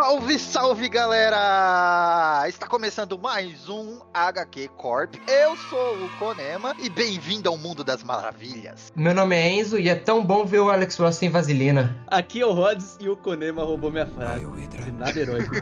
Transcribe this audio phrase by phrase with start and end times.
[0.00, 2.48] Salve, salve galera!
[2.48, 5.14] Está começando mais um HQ Corp.
[5.28, 8.90] Eu sou o Conema e bem-vindo ao mundo das maravilhas.
[8.96, 11.94] Meu nome é Enzo e é tão bom ver o Alex Ross sem vaselina.
[12.06, 14.46] Aqui é o Rods e o Conema roubou minha frase.
[14.68, 15.54] De nada heróico.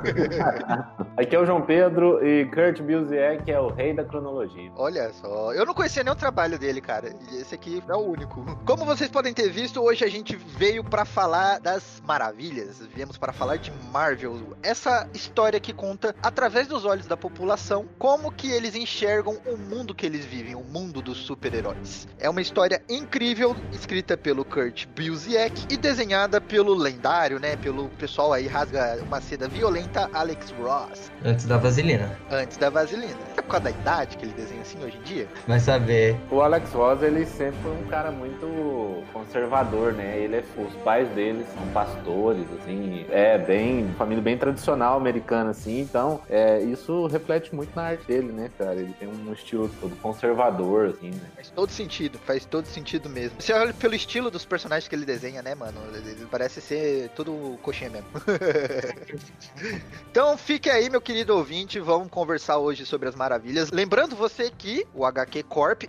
[1.18, 4.70] Aqui é o João Pedro e Kurt Busiek é o rei da cronologia.
[4.76, 7.12] Olha só, eu não conhecia nem o trabalho dele, cara.
[7.32, 8.44] E esse aqui é o único.
[8.64, 12.86] Como vocês podem ter visto, hoje a gente veio para falar das maravilhas.
[12.94, 14.27] Viemos para falar de Marvel.
[14.62, 19.94] Essa história que conta, através dos olhos da população, como que eles enxergam o mundo
[19.94, 22.08] que eles vivem, o mundo dos super-heróis.
[22.18, 27.56] É uma história incrível, escrita pelo Kurt Busiek e desenhada pelo lendário, né?
[27.56, 31.10] Pelo pessoal aí rasga uma seda violenta, Alex Ross.
[31.24, 32.18] Antes da vaselina.
[32.30, 33.18] Antes da vaselina.
[33.36, 35.28] É por causa da idade que ele desenha assim hoje em dia?
[35.46, 36.16] Vai saber.
[36.30, 40.18] O Alex Ross, ele sempre foi um cara muito conservador, né?
[40.18, 45.80] Ele é, os pais dele são pastores, assim, é bem, família bem tradicional americana, assim,
[45.80, 48.74] então é, isso reflete muito na arte dele, né, cara?
[48.74, 51.20] Ele tem um estilo todo conservador, assim, né?
[51.34, 53.40] Faz todo sentido, faz todo sentido mesmo.
[53.40, 55.78] Você olha pelo estilo dos personagens que ele desenha, né, mano?
[55.94, 58.08] Ele parece ser tudo coxinha mesmo.
[60.10, 63.70] então fique aí, meu querido ouvinte, vamos conversar hoje sobre as maravilhas.
[63.70, 65.84] Lembrando você que o HQ Corp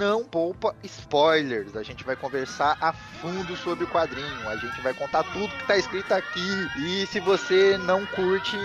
[0.00, 1.76] não poupa spoilers.
[1.76, 4.48] A gente vai conversar a fundo sobre o quadrinho.
[4.48, 6.68] A gente vai contar tudo que tá escrito aqui.
[6.78, 8.56] E se você não curte,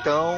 [0.00, 0.36] então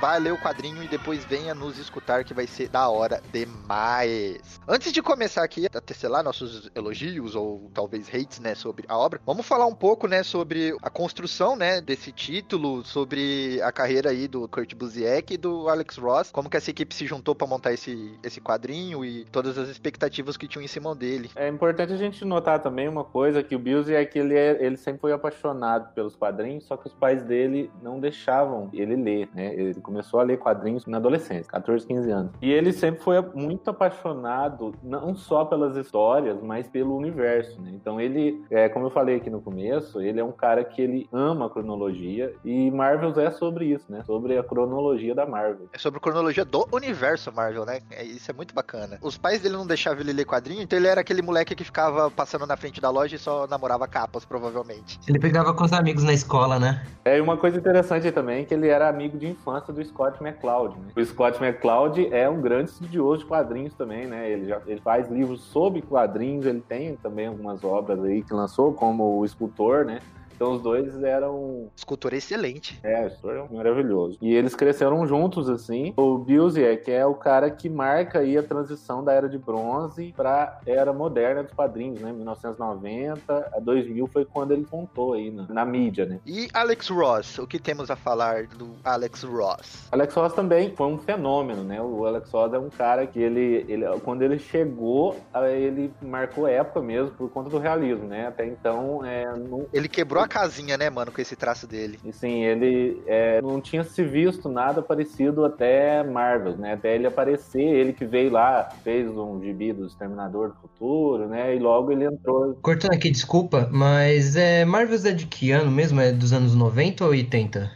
[0.00, 4.58] vai ler o quadrinho e depois venha nos escutar que vai ser da hora demais.
[4.66, 9.20] Antes de começar aqui a tecelar nossos elogios ou talvez hates, né, sobre a obra,
[9.26, 14.26] vamos falar um pouco, né, sobre a construção, né, desse título, sobre a carreira aí
[14.26, 17.74] do Kurt Busiek e do Alex Ross, como que essa equipe se juntou para montar
[17.74, 21.30] esse, esse quadrinho e todas as expectativas que tinham em cima dele.
[21.36, 25.02] É importante a gente notar também uma coisa, que o Busiek, ele, é, ele sempre
[25.02, 29.80] foi apaixonado pelos quadrinhos, só que os pais dele não deixavam ele ler, né, ele
[29.80, 32.32] começou a ler quadrinhos na adolescência, 14, 15 anos.
[32.40, 37.70] E ele sempre foi muito apaixonado, não só pelas histórias, mas pelo universo, né?
[37.74, 41.08] Então ele, é, como eu falei aqui no começo, ele é um cara que ele
[41.12, 44.02] ama a cronologia e Marvel é sobre isso, né?
[44.04, 45.68] Sobre a cronologia da Marvel.
[45.72, 47.80] É sobre a cronologia do universo Marvel, né?
[47.90, 48.98] É, isso é muito bacana.
[49.02, 52.10] Os pais dele não deixavam ele ler quadrinho, então ele era aquele moleque que ficava
[52.10, 54.98] passando na frente da loja e só namorava capas, provavelmente.
[55.08, 56.82] Ele pegava com os amigos na escola, né?
[57.04, 60.78] É, e uma coisa interessante também, que ele era amigo de infância do Scott McCloud,
[60.78, 60.88] né?
[60.96, 64.30] O Scott McCloud é um grande estudioso de quadrinhos também, né?
[64.30, 68.72] Ele, já, ele faz livros sobre quadrinhos, ele tem também algumas obras aí que lançou,
[68.72, 70.00] como O Escultor, né?
[70.40, 71.68] Então os dois eram.
[71.76, 72.80] Escultor excelente.
[72.82, 74.16] É, escultor maravilhoso.
[74.22, 75.92] E eles cresceram juntos, assim.
[75.98, 80.58] O Busiek é o cara que marca aí a transição da era de bronze pra
[80.64, 82.10] era moderna dos quadrinhos, né?
[82.10, 86.20] 1990 a 2000 foi quando ele contou aí na, na mídia, né?
[86.24, 89.88] E Alex Ross, o que temos a falar do Alex Ross?
[89.92, 91.82] Alex Ross também foi um fenômeno, né?
[91.82, 95.16] O Alex Ross é um cara que ele, ele quando ele chegou,
[95.52, 98.28] ele marcou época mesmo por conta do realismo, né?
[98.28, 99.66] Até então, é, não...
[99.70, 101.98] ele quebrou a casinha, né, mano, com esse traço dele.
[102.04, 106.74] E sim, ele é, não tinha se visto nada parecido até Marvel, né?
[106.74, 111.54] Até ele aparecer, ele que veio lá, fez um gibi do Exterminador do Futuro, né?
[111.54, 112.54] E logo ele entrou.
[112.62, 116.00] Cortando aqui, desculpa, mas é Marvel é de que ano mesmo?
[116.00, 117.70] É dos anos 90 ou 80?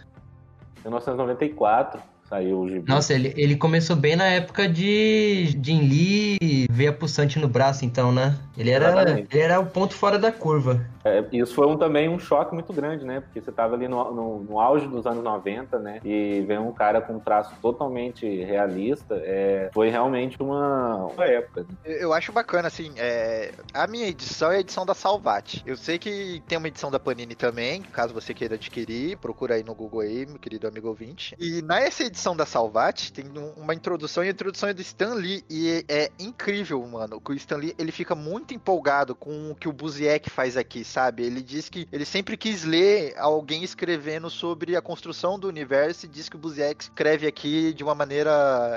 [0.85, 2.89] 1994 saiu o gibi.
[2.89, 8.13] Nossa, ele, ele começou bem na época de Jim Lee veia pulsante no braço, então,
[8.13, 8.37] né?
[8.57, 10.87] Ele era, ele era o ponto fora da curva.
[11.05, 13.21] É, isso foi um, também um choque muito grande, né?
[13.21, 16.01] Porque você tava ali no, no, no, auge dos anos 90, né?
[16.03, 19.15] E vem um cara com um traço totalmente realista.
[19.23, 21.63] É, foi realmente uma, uma época.
[21.63, 21.69] Né?
[21.85, 25.63] Eu acho bacana, assim, é, a minha edição é a edição da Salvat.
[25.67, 29.63] Eu sei que tem uma edição da Panini também, caso você queira adquirir, procura aí
[29.63, 31.37] no Google aí, meu querido amigo ouvinte.
[31.39, 33.27] E nessa edição da Salvat tem
[33.57, 37.21] uma introdução, e a introdução é do Stan Lee, e é incrível, mano.
[37.21, 40.85] Que o Stan Lee, ele fica muito empolgado com o que o Buziek faz aqui,
[40.95, 41.25] sabe?
[41.25, 46.09] Ele diz que ele sempre quis ler alguém escrevendo sobre a construção do universo e
[46.09, 48.31] diz que o Buziek escreve aqui de uma maneira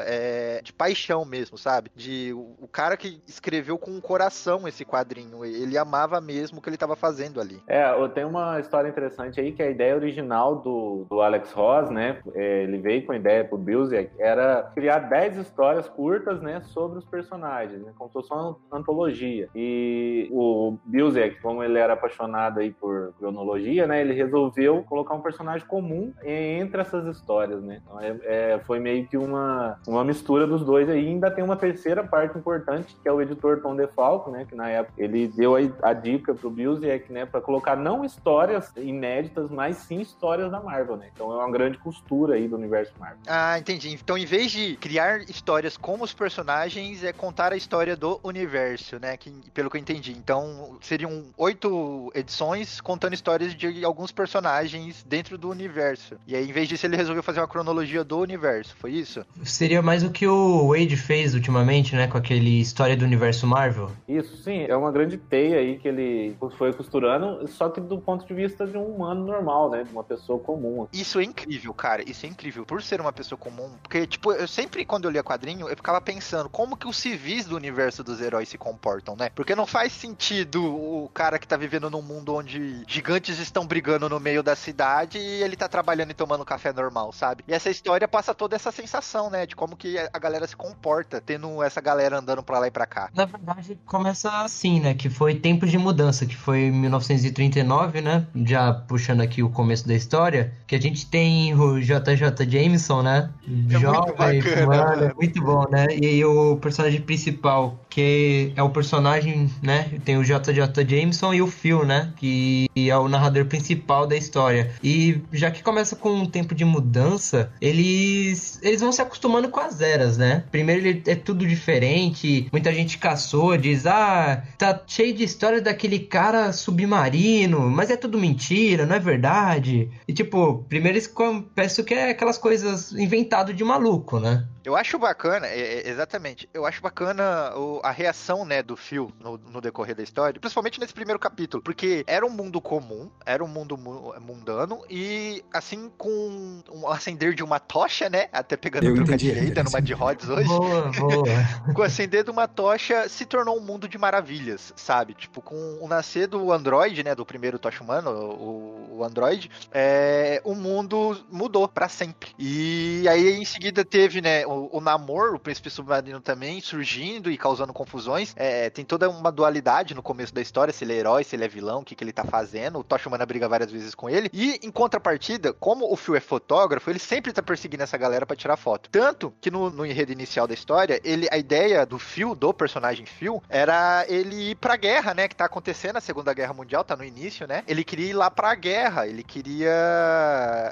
[0.07, 1.91] é, de paixão mesmo, sabe?
[1.95, 6.69] De o, cara que escreveu com o coração esse quadrinho, ele amava mesmo o que
[6.69, 7.61] ele estava fazendo ali.
[7.67, 12.19] É, tem uma história interessante aí que a ideia original do, do Alex Ross, né?
[12.33, 16.97] É, ele veio com a ideia pro Bilzek era criar 10 histórias curtas, né, sobre
[16.97, 19.49] os personagens, né, como se fosse uma antologia.
[19.55, 25.21] E o Bilzek, como ele era apaixonado aí por cronologia, né, ele resolveu colocar um
[25.21, 27.81] personagem comum entre essas histórias, né.
[27.83, 31.03] Então, é, é, foi meio que uma, uma mistura dos dois aí.
[31.03, 34.55] E ainda tem uma terceira parte importante, que é o editor Tom DeFalco, né, que
[34.55, 39.51] na época ele deu a, a dica pro Bilzek, né, para colocar não histórias inéditas,
[39.51, 41.09] mas sim histórias da Marvel, né.
[41.13, 43.19] Então é uma grande costura aí do universo Marvel.
[43.27, 43.93] Ah, entendi.
[43.93, 48.99] Então, em vez de criar histórias como os personagens, é contar a história do universo,
[48.99, 49.17] né?
[49.17, 50.11] Que, pelo que eu entendi.
[50.11, 51.67] Então, seriam oito
[52.13, 56.15] edições contando histórias de alguns personagens dentro do universo.
[56.25, 58.75] E aí, em vez disso, ele resolveu fazer uma cronologia do universo.
[58.77, 59.25] Foi isso?
[59.43, 62.07] Seria mais o que o Wade fez ultimamente, né?
[62.07, 63.91] Com aquele história do universo Marvel.
[64.07, 64.65] Isso, sim.
[64.67, 68.65] É uma grande teia aí que ele foi costurando, só que do ponto de vista
[68.65, 69.83] de um humano normal, né?
[69.83, 70.87] De uma pessoa comum.
[70.91, 72.07] Isso é incrível, cara.
[72.09, 72.65] Isso é incrível.
[72.65, 73.69] Por ser uma pessoa comum.
[73.81, 77.45] Porque, tipo, eu sempre, quando eu lia quadrinho, eu ficava pensando como que os civis
[77.45, 79.29] do universo dos heróis se comportam, né?
[79.33, 84.09] Porque não faz sentido o cara que tá vivendo num mundo onde gigantes estão brigando
[84.09, 87.43] no meio da cidade e ele tá trabalhando e tomando café normal, sabe?
[87.47, 89.45] E essa história passa toda essa sensação, né?
[89.45, 92.85] De como que a galera se comporta, tendo essa galera andando pra lá e pra
[92.85, 93.09] cá.
[93.13, 94.93] Na verdade, começa assim, né?
[94.93, 98.27] Que foi tempo de mudança, que foi em 1939, né?
[98.45, 103.29] Já puxando aqui o começo da história, que a gente tem o JJ Jameson, né?
[103.69, 105.87] É Jovem, mano, é muito bom, né?
[105.91, 109.99] E o personagem principal, que é o personagem, né?
[110.03, 112.13] Tem o JJ Jameson e o Phil, né?
[112.15, 114.71] Que é o narrador principal da história.
[114.81, 119.59] E já que começa com um tempo de mudança, eles eles vão se acostumando com
[119.59, 120.45] as eras, né?
[120.49, 126.53] Primeiro é tudo diferente, muita gente caçou, diz: "Ah, tá cheio de história daquele cara
[126.53, 129.89] submarino, mas é tudo mentira, não é verdade?".
[130.07, 131.11] E tipo, primeiro eles
[131.53, 134.45] pensam que é aquelas coisas inventado de maluco, né?
[134.67, 136.49] Eu acho bacana, é, é, exatamente.
[136.53, 140.77] Eu acho bacana o, a reação, né, do Phil no, no, decorrer da história, principalmente
[140.77, 146.61] nesse primeiro capítulo, porque era um mundo comum, era um mundo mundano e assim com
[146.69, 150.49] um acender de uma tocha, né, até pegando a troca direita numa de Rhodes hoje.
[150.49, 151.25] Boa, boa.
[151.73, 155.13] com o acender de uma tocha se tornou um mundo de maravilhas, sabe?
[155.13, 160.41] Tipo, com o nascer do Android, né, do primeiro tocha humano, o, o Android, é,
[160.43, 162.31] o mundo mudou para sempre.
[162.37, 167.37] E aí em seguida teve, né, o o, Namor, o príncipe submarino também, surgindo e
[167.37, 168.33] causando confusões.
[168.35, 171.45] É, tem toda uma dualidade no começo da história, se ele é herói, se ele
[171.45, 172.79] é vilão, o que, que ele tá fazendo.
[172.79, 174.29] O Tocha Humana briga várias vezes com ele.
[174.33, 178.35] E, em contrapartida, como o Phil é fotógrafo, ele sempre tá perseguindo essa galera para
[178.35, 178.89] tirar foto.
[178.89, 183.05] Tanto que no, no enredo inicial da história, ele, a ideia do Phil, do personagem
[183.05, 185.27] Phil, era ele ir pra guerra, né?
[185.27, 187.63] Que tá acontecendo a Segunda Guerra Mundial, tá no início, né?
[187.67, 189.71] Ele queria ir lá pra guerra, ele queria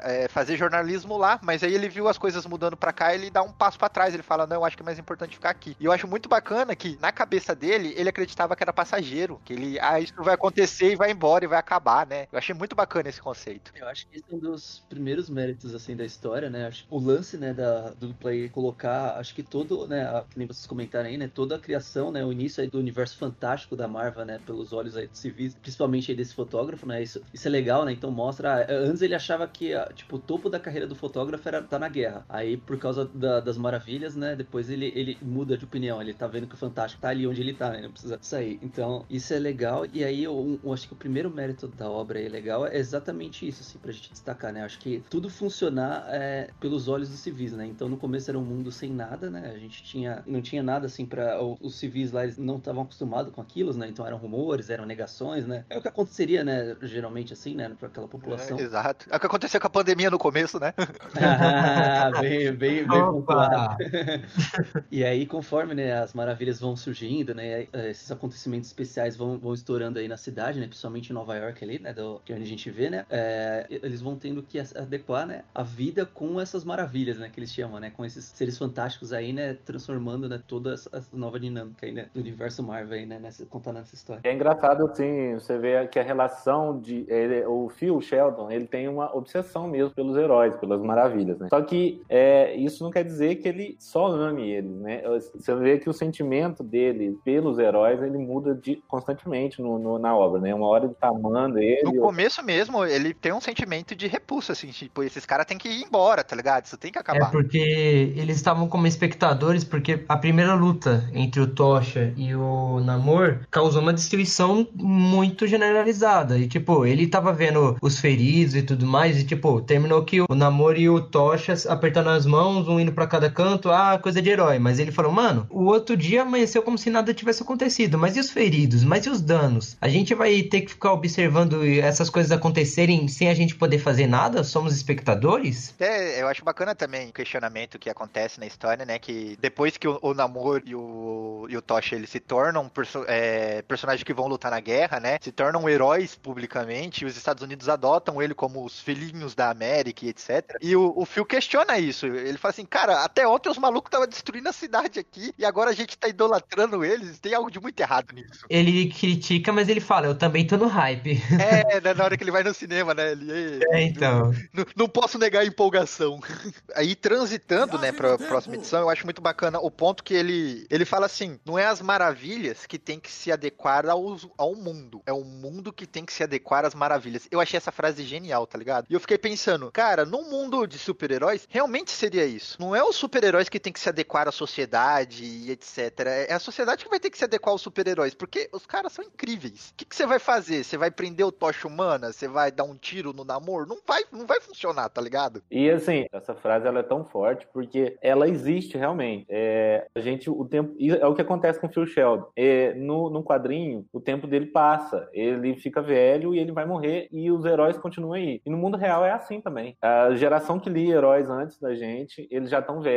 [0.04, 3.42] é, fazer jornalismo lá, mas aí ele viu as coisas mudando pra cá, ele dá
[3.42, 4.14] um passo passo para trás.
[4.14, 5.76] Ele fala: Não, eu acho que é mais importante ficar aqui.
[5.80, 9.40] E eu acho muito bacana que, na cabeça dele, ele acreditava que era passageiro.
[9.44, 12.28] Que ele, ah, isso vai acontecer e vai embora e vai acabar, né?
[12.32, 13.72] Eu achei muito bacana esse conceito.
[13.76, 16.72] Eu acho que esse é um dos primeiros méritos, assim, da história, né?
[16.90, 20.66] O lance, né, da, do player colocar, acho que todo, né, a, que nem vocês
[20.66, 24.26] comentaram aí, né, toda a criação, né, o início aí do universo fantástico da Marvel,
[24.26, 27.86] né, pelos olhos aí dos civis, principalmente aí desse fotógrafo, né, isso, isso é legal,
[27.86, 31.48] né, então mostra, antes ele achava que, ah, tipo, o topo da carreira do fotógrafo
[31.48, 34.36] era tá na guerra, aí por causa da, das maravilhas, né?
[34.36, 36.02] Depois ele, ele muda de opinião.
[36.02, 37.82] Ele tá vendo que o Fantástico tá ali onde ele tá, né?
[37.82, 38.60] Não precisa sair.
[38.62, 39.86] Então, isso é legal.
[39.92, 43.48] E aí, eu, eu acho que o primeiro mérito da obra aí legal é exatamente
[43.48, 44.64] isso, assim, pra gente destacar, né?
[44.64, 47.66] Acho que tudo funcionar é, pelos olhos dos civis, né?
[47.66, 49.52] Então, no começo era um mundo sem nada, né?
[49.54, 53.34] A gente tinha, não tinha nada, assim, para Os civis lá, eles não estavam acostumados
[53.34, 53.88] com aquilo, né?
[53.88, 55.66] Então, eram rumores, eram negações, né?
[55.70, 56.76] É o que aconteceria, né?
[56.84, 57.72] Geralmente, assim, né?
[57.80, 58.60] Pra aquela população.
[58.60, 59.08] É, exato.
[59.10, 60.74] É o que aconteceu com a pandemia no começo, né?
[61.22, 63.45] ah, bem, bem, bem pontuado.
[64.92, 69.54] e aí, conforme né, as maravilhas vão surgindo, né, é, esses acontecimentos especiais vão, vão
[69.54, 72.46] estourando aí na cidade, né, principalmente em Nova York ali, né, do, que é onde
[72.46, 76.64] a gente vê, né, é, eles vão tendo que adequar, né, a vida com essas
[76.64, 80.74] maravilhas, né, que eles chamam, né, com esses seres fantásticos aí, né, transformando, né, toda
[80.74, 84.22] essa nova dinâmica aí, né, do universo Marvel aí, né, nessa, contando essa história.
[84.24, 88.88] É engraçado, assim, você vê que a relação de, ele, o Phil Sheldon, ele tem
[88.88, 93.35] uma obsessão mesmo pelos heróis, pelas maravilhas, né, só que é, isso não quer dizer
[93.36, 95.02] vê que ele só ame eles, né?
[95.36, 100.16] Você vê que o sentimento dele pelos heróis, ele muda de, constantemente no, no, na
[100.16, 100.54] obra, né?
[100.54, 101.84] Uma hora ele tá amando ele.
[101.84, 105.68] No começo mesmo, ele tem um sentimento de repulsa, assim, tipo, esses caras têm que
[105.68, 106.66] ir embora, tá ligado?
[106.66, 107.28] Isso tem que acabar.
[107.28, 112.80] É porque eles estavam como espectadores, porque a primeira luta entre o Tocha e o
[112.80, 116.38] Namor causou uma destruição muito generalizada.
[116.38, 120.36] E, tipo, ele tava vendo os feridos e tudo mais, e, tipo, terminou que o
[120.36, 124.30] Namor e o Tocha apertando as mãos, um indo para cada canto, ah, coisa de
[124.30, 124.60] herói.
[124.60, 127.98] Mas ele falou, mano, o outro dia amanheceu como se nada tivesse acontecido.
[127.98, 128.84] Mas e os feridos?
[128.84, 129.78] Mas e os danos?
[129.82, 134.08] A gente vai ter que ficar observando essas coisas acontecerem sem a gente poder fazer
[134.08, 134.44] nada?
[134.44, 135.74] Somos espectadores?
[135.80, 139.00] É, eu acho bacana também o questionamento que acontece na história, né?
[139.00, 143.06] Que depois que o, o Namor e o, e o Tocha eles se tornam perso
[143.08, 145.18] é, personagens que vão lutar na guerra, né?
[145.22, 150.06] Se tornam heróis publicamente, e os Estados Unidos adotam ele como os filhinhos da América
[150.06, 150.58] e etc.
[150.62, 152.06] E o, o Phil questiona isso.
[152.06, 155.70] Ele fala assim, cara, até ontem os malucos estavam destruindo a cidade aqui e agora
[155.70, 157.18] a gente tá idolatrando eles.
[157.18, 158.46] Tem algo de muito errado nisso.
[158.50, 161.22] Ele critica, mas ele fala, eu também tô no hype.
[161.40, 163.14] É, né, na hora que ele vai no cinema, né?
[163.14, 164.34] Ele, é, então.
[164.54, 166.20] Não, não, posso negar a empolgação.
[166.76, 170.84] Aí, transitando, né, pra próxima edição, eu acho muito bacana o ponto que ele, ele
[170.84, 175.14] fala assim: não é as maravilhas que tem que se adequar ao, ao mundo, é
[175.14, 177.30] o mundo que tem que se adequar às maravilhas.
[177.32, 178.88] Eu achei essa frase genial, tá ligado?
[178.90, 182.58] E eu fiquei pensando, cara, num mundo de super-heróis, realmente seria isso.
[182.60, 186.28] Não é os super-heróis que tem que se adequar à sociedade e etc.
[186.28, 189.06] É a sociedade que vai ter que se adequar aos super-heróis, porque os caras são
[189.06, 189.70] incríveis.
[189.70, 190.64] O que, você vai fazer?
[190.64, 192.12] Você vai prender o tocha humana?
[192.12, 193.68] Você vai dar um tiro no namoro?
[193.68, 195.44] Não vai, não vai funcionar, tá ligado?
[195.52, 199.26] E assim, essa frase ela é tão forte porque ela existe realmente.
[199.30, 200.76] É, a gente, o tempo.
[200.80, 202.28] É o que acontece com o Phil Sheldon.
[202.36, 205.08] É, no, no quadrinho, o tempo dele passa.
[205.14, 208.42] Ele fica velho e ele vai morrer e os heróis continuam aí.
[208.44, 209.78] E no mundo real é assim também.
[209.80, 212.95] A geração que lia heróis antes da gente, eles já estão velhos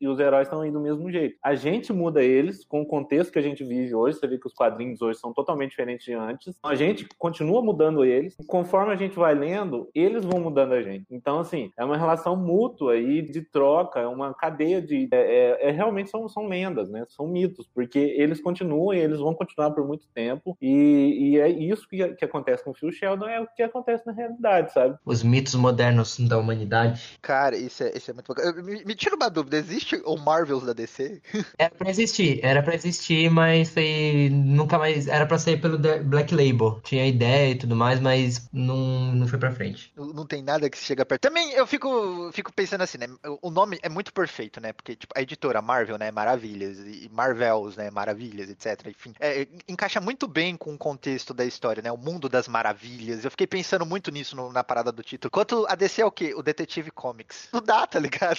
[0.00, 1.36] e os heróis estão aí do mesmo jeito.
[1.42, 4.18] A gente muda eles com o contexto que a gente vive hoje.
[4.18, 6.58] Você vê que os quadrinhos hoje são totalmente diferentes de antes.
[6.62, 8.36] A gente continua mudando eles.
[8.46, 11.06] Conforme a gente vai lendo, eles vão mudando a gente.
[11.10, 15.08] Então, assim, é uma relação mútua aí de troca, é uma cadeia de.
[15.12, 17.04] É, é, é, realmente são, são lendas, né?
[17.08, 20.56] São mitos, porque eles continuam e eles vão continuar por muito tempo.
[20.60, 24.06] E, e é isso que, que acontece com o Phil Sheldon, é o que acontece
[24.06, 24.96] na realidade, sabe?
[25.04, 27.18] Os mitos modernos da humanidade.
[27.22, 28.62] Cara, isso é, isso é muito bacana.
[28.62, 31.20] Me, me tira uma dúvida: existe o Marvels da DC?
[31.58, 34.28] Era pra existir, era pra existir, mas foi.
[34.32, 35.06] Nunca mais.
[35.06, 36.80] Era pra sair pelo Black Label.
[36.82, 39.92] Tinha ideia e tudo mais, mas não, não foi pra frente.
[39.96, 41.22] Não, não tem nada que chega perto.
[41.22, 43.06] Também eu fico, fico pensando assim, né?
[43.42, 44.72] O nome é muito perfeito, né?
[44.72, 46.10] Porque, tipo, a editora Marvel, né?
[46.10, 46.78] Maravilhas.
[46.78, 47.90] E Marvels, né?
[47.90, 48.86] Maravilhas, etc.
[48.88, 51.92] Enfim, é, encaixa muito bem com o contexto da história, né?
[51.92, 53.24] O mundo das maravilhas.
[53.24, 55.30] Eu fiquei pensando muito nisso no, na parada do título.
[55.30, 56.34] Quanto a DC é o quê?
[56.34, 57.48] O Detetive Comics.
[57.52, 58.38] Não dá, tá ligado?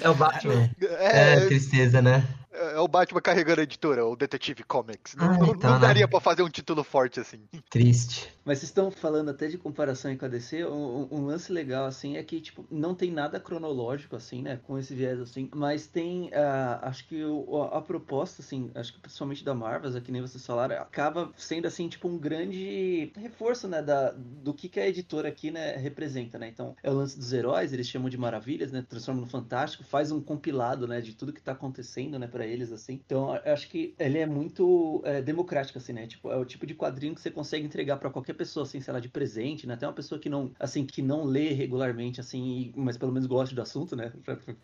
[0.00, 0.70] É o Batman.
[0.80, 2.26] É, é tristeza, né?
[2.54, 5.16] É o Batman carregando a editora, o Detetive Comics.
[5.16, 5.86] Não, ah, então, não né?
[5.86, 6.06] daria né?
[6.06, 7.40] pra fazer um título forte assim.
[7.68, 8.32] Triste.
[8.44, 12.16] Mas vocês estão falando até de comparação com a DC, um, um, lance legal, assim,
[12.16, 16.26] é que, tipo, não tem nada cronológico, assim, né, com esse viés, assim, mas tem,
[16.26, 20.20] uh, acho que o, a, a, proposta, assim, acho que principalmente da Marvel, que nem
[20.20, 24.86] vocês falaram, acaba sendo, assim, tipo, um grande reforço, né, da, do que, que a
[24.86, 28.70] editora aqui, né, representa, né, então, é o lance dos heróis, eles chamam de maravilhas,
[28.70, 32.46] né, transforma no fantástico, faz um compilado, né, de tudo que tá acontecendo, né, pra
[32.46, 36.36] eles, assim, então, eu acho que ele é muito é, democrático, assim, né, tipo, é
[36.36, 39.08] o tipo de quadrinho que você consegue entregar para qualquer pessoa, assim, sei lá, de
[39.08, 39.74] presente, né?
[39.74, 43.54] Até uma pessoa que não, assim, que não lê regularmente, assim, mas pelo menos gosta
[43.54, 44.12] do assunto, né?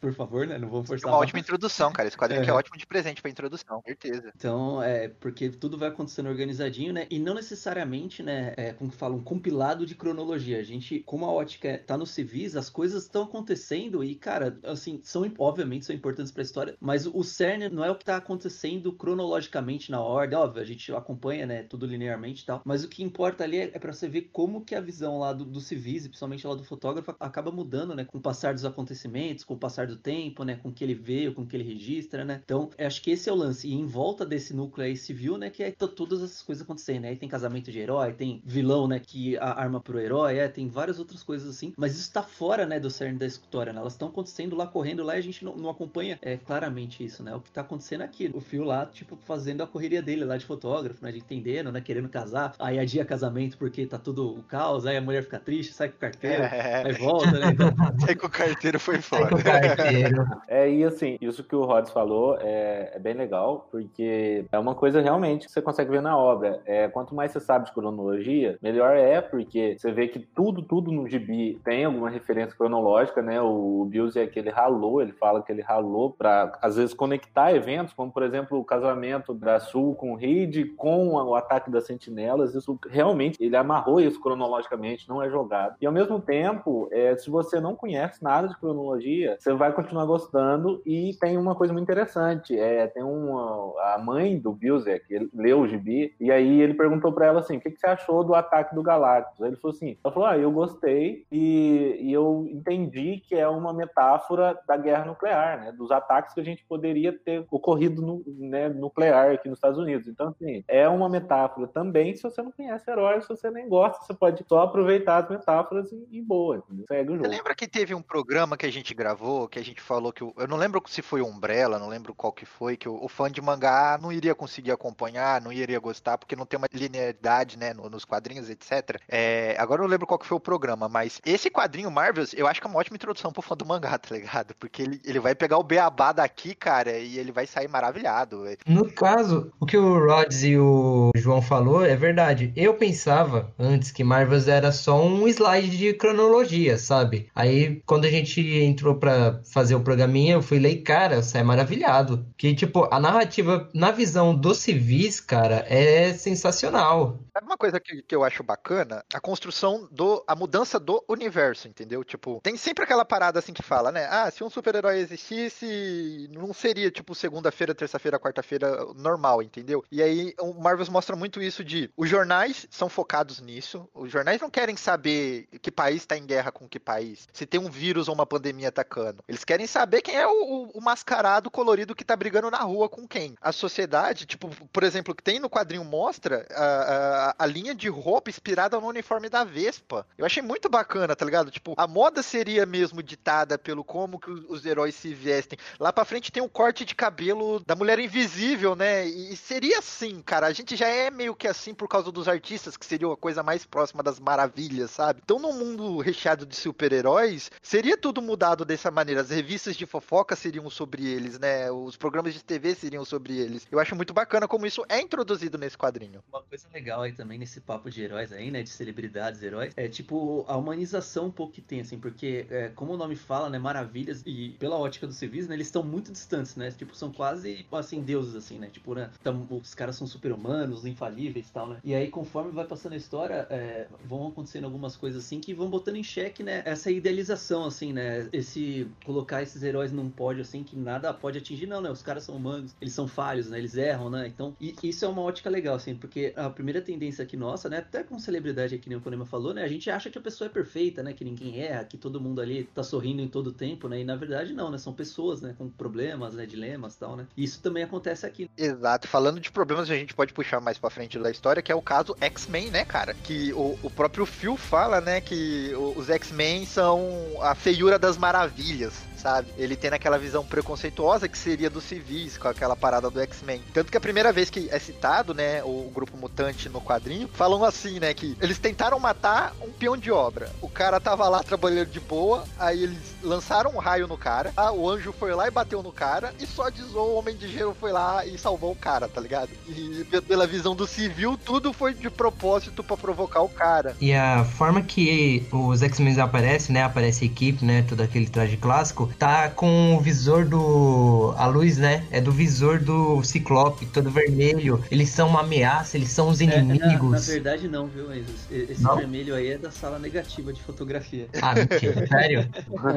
[0.00, 0.59] Por favor, né?
[0.59, 1.11] Não vamos forçar.
[1.11, 2.09] É uma ótima introdução, cara.
[2.09, 2.42] Esse quadrinho é.
[2.42, 4.32] aqui é ótimo de presente pra introdução, certeza.
[4.37, 7.06] Então, é, porque tudo vai acontecendo organizadinho, né?
[7.11, 10.59] E não necessariamente, né, é, como que fala, um compilado de cronologia.
[10.59, 15.00] A gente, como a ótica tá no civis, as coisas estão acontecendo e, cara, assim,
[15.02, 18.92] são, obviamente, são importantes pra história, mas o cerne não é o que tá acontecendo
[18.92, 23.02] cronologicamente na ordem, óbvio, a gente acompanha, né, tudo linearmente e tal, mas o que
[23.02, 26.06] importa ali é, é para você ver como que a visão lá do, do civis,
[26.06, 28.04] principalmente lá do fotógrafo, acaba mudando, né?
[28.04, 30.56] Com o passar dos acontecimentos, com o passar do tempo, né?
[30.56, 32.40] Com o que ele vê, com o que ele registra, né?
[32.44, 33.68] Então, acho que esse é o lance.
[33.68, 35.50] E em volta desse núcleo aí civil, né?
[35.50, 37.08] Que é todas essas coisas acontecendo, né?
[37.10, 38.99] Aí tem casamento de herói, tem vilão, né?
[38.99, 41.72] Que a arma pro herói, é, tem várias outras coisas assim.
[41.76, 42.80] Mas isso tá fora, né?
[42.80, 43.80] Do cerne da história, né?
[43.80, 47.23] Elas estão acontecendo lá, correndo lá e a gente não, não acompanha é, claramente isso,
[47.23, 47.35] né?
[47.35, 48.31] O que tá acontecendo aqui.
[48.35, 51.12] O fio lá, tipo, fazendo a correria dele lá de fotógrafo, né?
[51.12, 51.81] De entendendo, né?
[51.81, 52.55] Querendo casar.
[52.59, 55.97] Aí adia casamento porque tá tudo o caos, aí a mulher fica triste, sai com
[55.97, 56.83] o carteiro, é.
[56.87, 57.50] aí volta, né?
[57.53, 57.71] Então...
[58.00, 59.23] sai com o carteiro foi foda.
[59.23, 60.31] Sai com o carteiro.
[60.49, 64.75] É, e assim, isso que o Rods falou é, é, bem legal, porque é uma
[64.75, 66.61] coisa realmente que você consegue ver na obra.
[66.65, 70.91] É, quanto mais você sabe de cronologia, melhor é, porque você vê que tudo, tudo
[70.91, 73.41] no gibi tem alguma referência cronológica, né?
[73.41, 77.52] O Bills é que ele ralou, ele fala que ele ralou para às vezes conectar
[77.52, 81.87] eventos, como por exemplo o casamento da Sul com o Reed, com o ataque das
[81.87, 82.55] sentinelas.
[82.55, 85.76] Isso realmente ele amarrou isso cronologicamente, não é jogado.
[85.81, 90.05] E ao mesmo tempo, é, se você não conhece nada de cronologia, você vai continuar
[90.05, 90.81] gostando.
[90.87, 95.61] E tem uma coisa muito interessante: é, tem uma a mãe do Bilzek, ele leu
[95.61, 98.35] o gibi, e aí ele perguntou para ela assim: o que, que, você achou do
[98.35, 99.40] ataque do Galactus?
[99.43, 103.49] Aí ele falou assim: ela falou, ah, eu gostei e, e eu entendi que é
[103.49, 105.73] uma metáfora da guerra nuclear, né?
[105.73, 110.09] Dos ataques que a gente poderia ter ocorrido no, né, nuclear aqui nos Estados Unidos.
[110.09, 112.14] Então, assim, é uma metáfora também.
[112.14, 115.90] Se você não conhece heróis, se você nem gosta, você pode só aproveitar as metáforas
[115.92, 116.85] e, e boa, entendeu?
[116.88, 117.25] Segue o jogo.
[117.25, 120.23] Você lembra que teve um programa que a gente gravou, que a gente falou que.
[120.23, 123.30] Eu não lembro se foi Umbrella, não lembro qual que foi, que o, o fã
[123.30, 127.73] de mangá não iria conseguir acompanhar, não iria gostar, porque não tem uma linearidade, né,
[127.73, 129.00] no, nos quadrinhos, etc.
[129.09, 132.47] É, agora eu não lembro qual que foi o programa, mas esse quadrinho Marvels, eu
[132.47, 134.54] acho que é uma ótima introdução pro fã do mangá, tá ligado?
[134.57, 138.44] Porque ele, ele vai pegar o beabá daqui, cara, e ele vai sair maravilhado.
[138.66, 142.52] No caso, o que o Rods e o João falou é verdade.
[142.56, 147.28] Eu pensava antes que Marvels era só um slide de cronologia, sabe?
[147.35, 151.42] Aí quando a gente entrou para fazer o programinha, eu fui ler, cara, eu saí
[151.42, 152.26] maravilhado.
[152.37, 157.18] Que tipo, a narrativa na visão dos civis, cara, é sensacional.
[157.32, 159.04] Sabe uma coisa que, que eu acho bacana?
[159.12, 160.23] A construção do.
[160.26, 162.04] a mudança do universo, entendeu?
[162.04, 164.06] Tipo, tem sempre aquela parada assim que fala, né?
[164.11, 169.84] Ah, se um super-herói existisse, não seria tipo segunda-feira, terça-feira, quarta-feira normal, entendeu?
[169.90, 171.90] E aí o Marvel mostra muito isso de.
[171.96, 173.88] Os jornais são focados nisso.
[173.94, 177.28] Os jornais não querem saber que país tá em guerra com que país.
[177.32, 179.22] Se tem um vírus ou uma pandemia atacando.
[179.28, 182.88] Eles querem saber quem é o, o, o mascarado colorido que tá brigando na rua
[182.88, 183.34] com quem.
[183.40, 187.88] A sociedade, tipo, por exemplo, que tem no quadrinho mostra a, a, a linha de
[187.88, 190.06] roupa inspirada no uniforme da Vespa.
[190.16, 191.50] Eu achei muito bacana, tá ligado?
[191.50, 195.59] Tipo, a moda seria mesmo ditada pelo como que os heróis se vestem.
[195.79, 199.07] Lá pra frente tem um corte de cabelo da mulher invisível, né?
[199.07, 200.47] E seria assim, cara.
[200.47, 203.43] A gente já é meio que assim por causa dos artistas, que seria a coisa
[203.43, 205.21] mais próxima das maravilhas, sabe?
[205.23, 209.21] Então, num mundo recheado de super-heróis, seria tudo mudado dessa maneira.
[209.21, 211.71] As revistas de fofoca seriam sobre eles, né?
[211.71, 213.67] Os programas de TV seriam sobre eles.
[213.71, 216.23] Eu acho muito bacana como isso é introduzido nesse quadrinho.
[216.29, 218.62] Uma coisa legal aí também nesse papo de heróis aí, né?
[218.62, 222.93] De celebridades, heróis, é tipo a humanização um pouco que tem, assim, porque é, como
[222.93, 223.59] o nome fala, né?
[223.59, 225.55] Maravilhas, e pela ótica do civis, né?
[225.55, 226.71] Eles estão muito distantes, né?
[226.71, 228.69] Tipo, são quase, assim, deuses, assim, né?
[228.69, 229.11] Tipo, né?
[229.50, 231.79] Os caras são super-humanos, infalíveis e tal, né?
[231.83, 235.71] E aí, conforme vai passando a história, é, vão acontecendo algumas coisas assim que vão
[235.71, 236.62] botando em xeque, né?
[236.67, 238.29] Essa idealização, assim, né?
[238.33, 241.90] Esse colocar esses heróis num pódio, assim, que nada pode atingir, não, né?
[241.90, 243.59] Os caras são humanos, eles são falhos, né?
[243.59, 244.26] Eles erram, né?
[244.26, 247.79] Então, e, isso é uma ótica legal, assim, porque a primeira tendência aqui nossa, né?
[247.79, 249.64] Até com celebridade aqui, nem o Konema falou, né?
[249.64, 251.14] A gente acha que a pessoa é perfeita, né?
[251.14, 254.00] Que ninguém erra, que todo mundo ali tá sorrindo em todo tempo, né?
[254.00, 254.78] E na verdade não, né?
[254.78, 255.54] São pessoas, né?
[255.56, 256.47] Com problemas, né?
[256.47, 257.26] Dilemas tal, né?
[257.36, 258.50] E isso também acontece aqui.
[258.56, 259.06] Exato.
[259.06, 261.82] Falando de problemas, a gente pode puxar mais pra frente da história, que é o
[261.82, 263.15] caso X-Men, né, cara?
[263.15, 265.21] Que o, o próprio Phil fala, né?
[265.21, 267.08] Que os X-Men são
[267.41, 269.49] a feiura das maravilhas sabe?
[269.56, 273.63] Ele tem aquela visão preconceituosa que seria dos civis, com aquela parada do X-Men.
[273.73, 277.65] Tanto que a primeira vez que é citado, né, o grupo mutante no quadrinho, falam
[277.65, 280.50] assim, né, que eles tentaram matar um peão de obra.
[280.61, 284.73] O cara tava lá trabalhando de boa, aí eles lançaram um raio no cara, ah,
[284.73, 287.76] o anjo foi lá e bateu no cara, e só desou o Homem de Gelo
[287.78, 289.50] foi lá e salvou o cara, tá ligado?
[289.69, 293.97] E pela visão do civil, tudo foi de propósito para provocar o cara.
[294.00, 298.56] E a forma que os X-Men aparecem, né, aparece a equipe, né, todo aquele traje
[298.56, 301.34] clássico, tá com o visor do.
[301.36, 302.04] A luz, né?
[302.10, 304.82] É do visor do Ciclope, todo vermelho.
[304.90, 306.80] Eles são uma ameaça, eles são os inimigos.
[306.80, 308.96] É, na, na, verdade, não, viu, Esse não?
[308.96, 311.28] vermelho aí é da sala negativa de fotografia.
[311.40, 312.06] Ah, mentira.
[312.08, 312.49] Sério?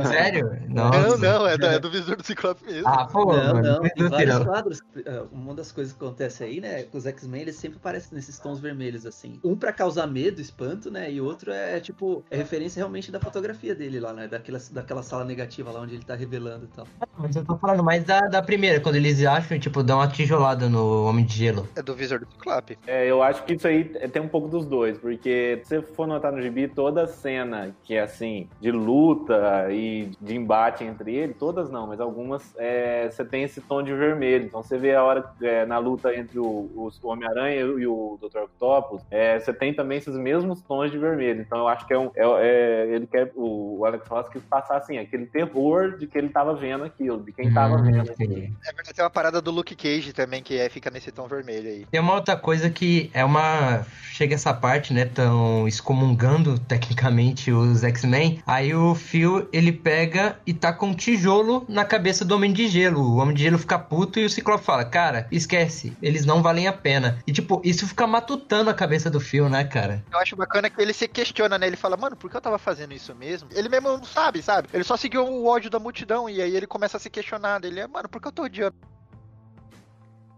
[0.08, 0.62] Sério?
[0.68, 1.00] Nossa.
[1.00, 2.88] Não, não, é do, é do visor do Ciclope mesmo.
[2.88, 3.90] Ah, pô, não, mano, não.
[3.90, 4.82] Tem vários quadros.
[5.06, 6.86] É, uma das coisas que acontece aí, né?
[6.94, 9.40] Os X-Men, eles sempre aparecem nesses tons vermelhos, assim.
[9.44, 11.12] Um para causar medo, espanto, né?
[11.12, 14.28] E outro é, tipo, é referência realmente da fotografia dele lá, né?
[14.28, 16.88] Daquela, daquela sala negativa lá onde ele tá revelando e tal.
[17.18, 20.70] Mas eu tô falando mais da, da primeira, quando eles acham, tipo, dão uma tijolada
[20.70, 21.68] no Homem de Gelo.
[21.76, 22.78] É do visor do Ciclope.
[22.86, 26.08] É, eu acho que isso aí tem um pouco dos dois, porque se você for
[26.08, 31.38] notar no gibi, toda cena que é assim, de luta e de embate entre eles,
[31.38, 34.46] todas não, mas algumas, é, você tem esse tom de vermelho.
[34.46, 38.40] Então você vê a hora é, na luta entre o, o Homem-Aranha e o Dr.
[38.40, 41.42] Octopus, é, você tem também esses mesmos tons de vermelho.
[41.42, 42.12] Então eu acho que é um.
[42.16, 43.32] É, é ele quer.
[43.36, 47.32] O Alex Ross quis passar assim, aquele terror de que ele tava vendo aquilo, de
[47.32, 48.12] quem tava Hum, vendo.
[48.12, 48.52] entendi.
[48.66, 51.70] É verdade, tem uma parada do Luke Cage também, que é, fica nesse tom vermelho
[51.70, 51.86] aí.
[51.92, 53.86] Tem uma outra coisa que é uma.
[54.12, 55.06] Chega essa parte, né?
[55.06, 58.42] Tão excomungando tecnicamente os X-Men.
[58.46, 62.68] Aí o Phil ele pega e tá com um tijolo na cabeça do Homem de
[62.68, 63.02] Gelo.
[63.02, 66.68] O Homem de Gelo fica puto e o Ciclope fala: Cara, esquece, eles não valem
[66.68, 67.18] a pena.
[67.26, 70.04] E tipo, isso fica matutando a cabeça do Phil, né, cara?
[70.12, 71.68] Eu acho bacana que ele se questiona, né?
[71.68, 73.50] Ele fala, mano, por que eu tava fazendo isso mesmo?
[73.52, 74.68] Ele mesmo não sabe, sabe?
[74.74, 77.64] Ele só seguiu o ódio da multidão e aí ele começa a se questionar.
[77.64, 78.76] Ele é, mano, por que eu tô odiando?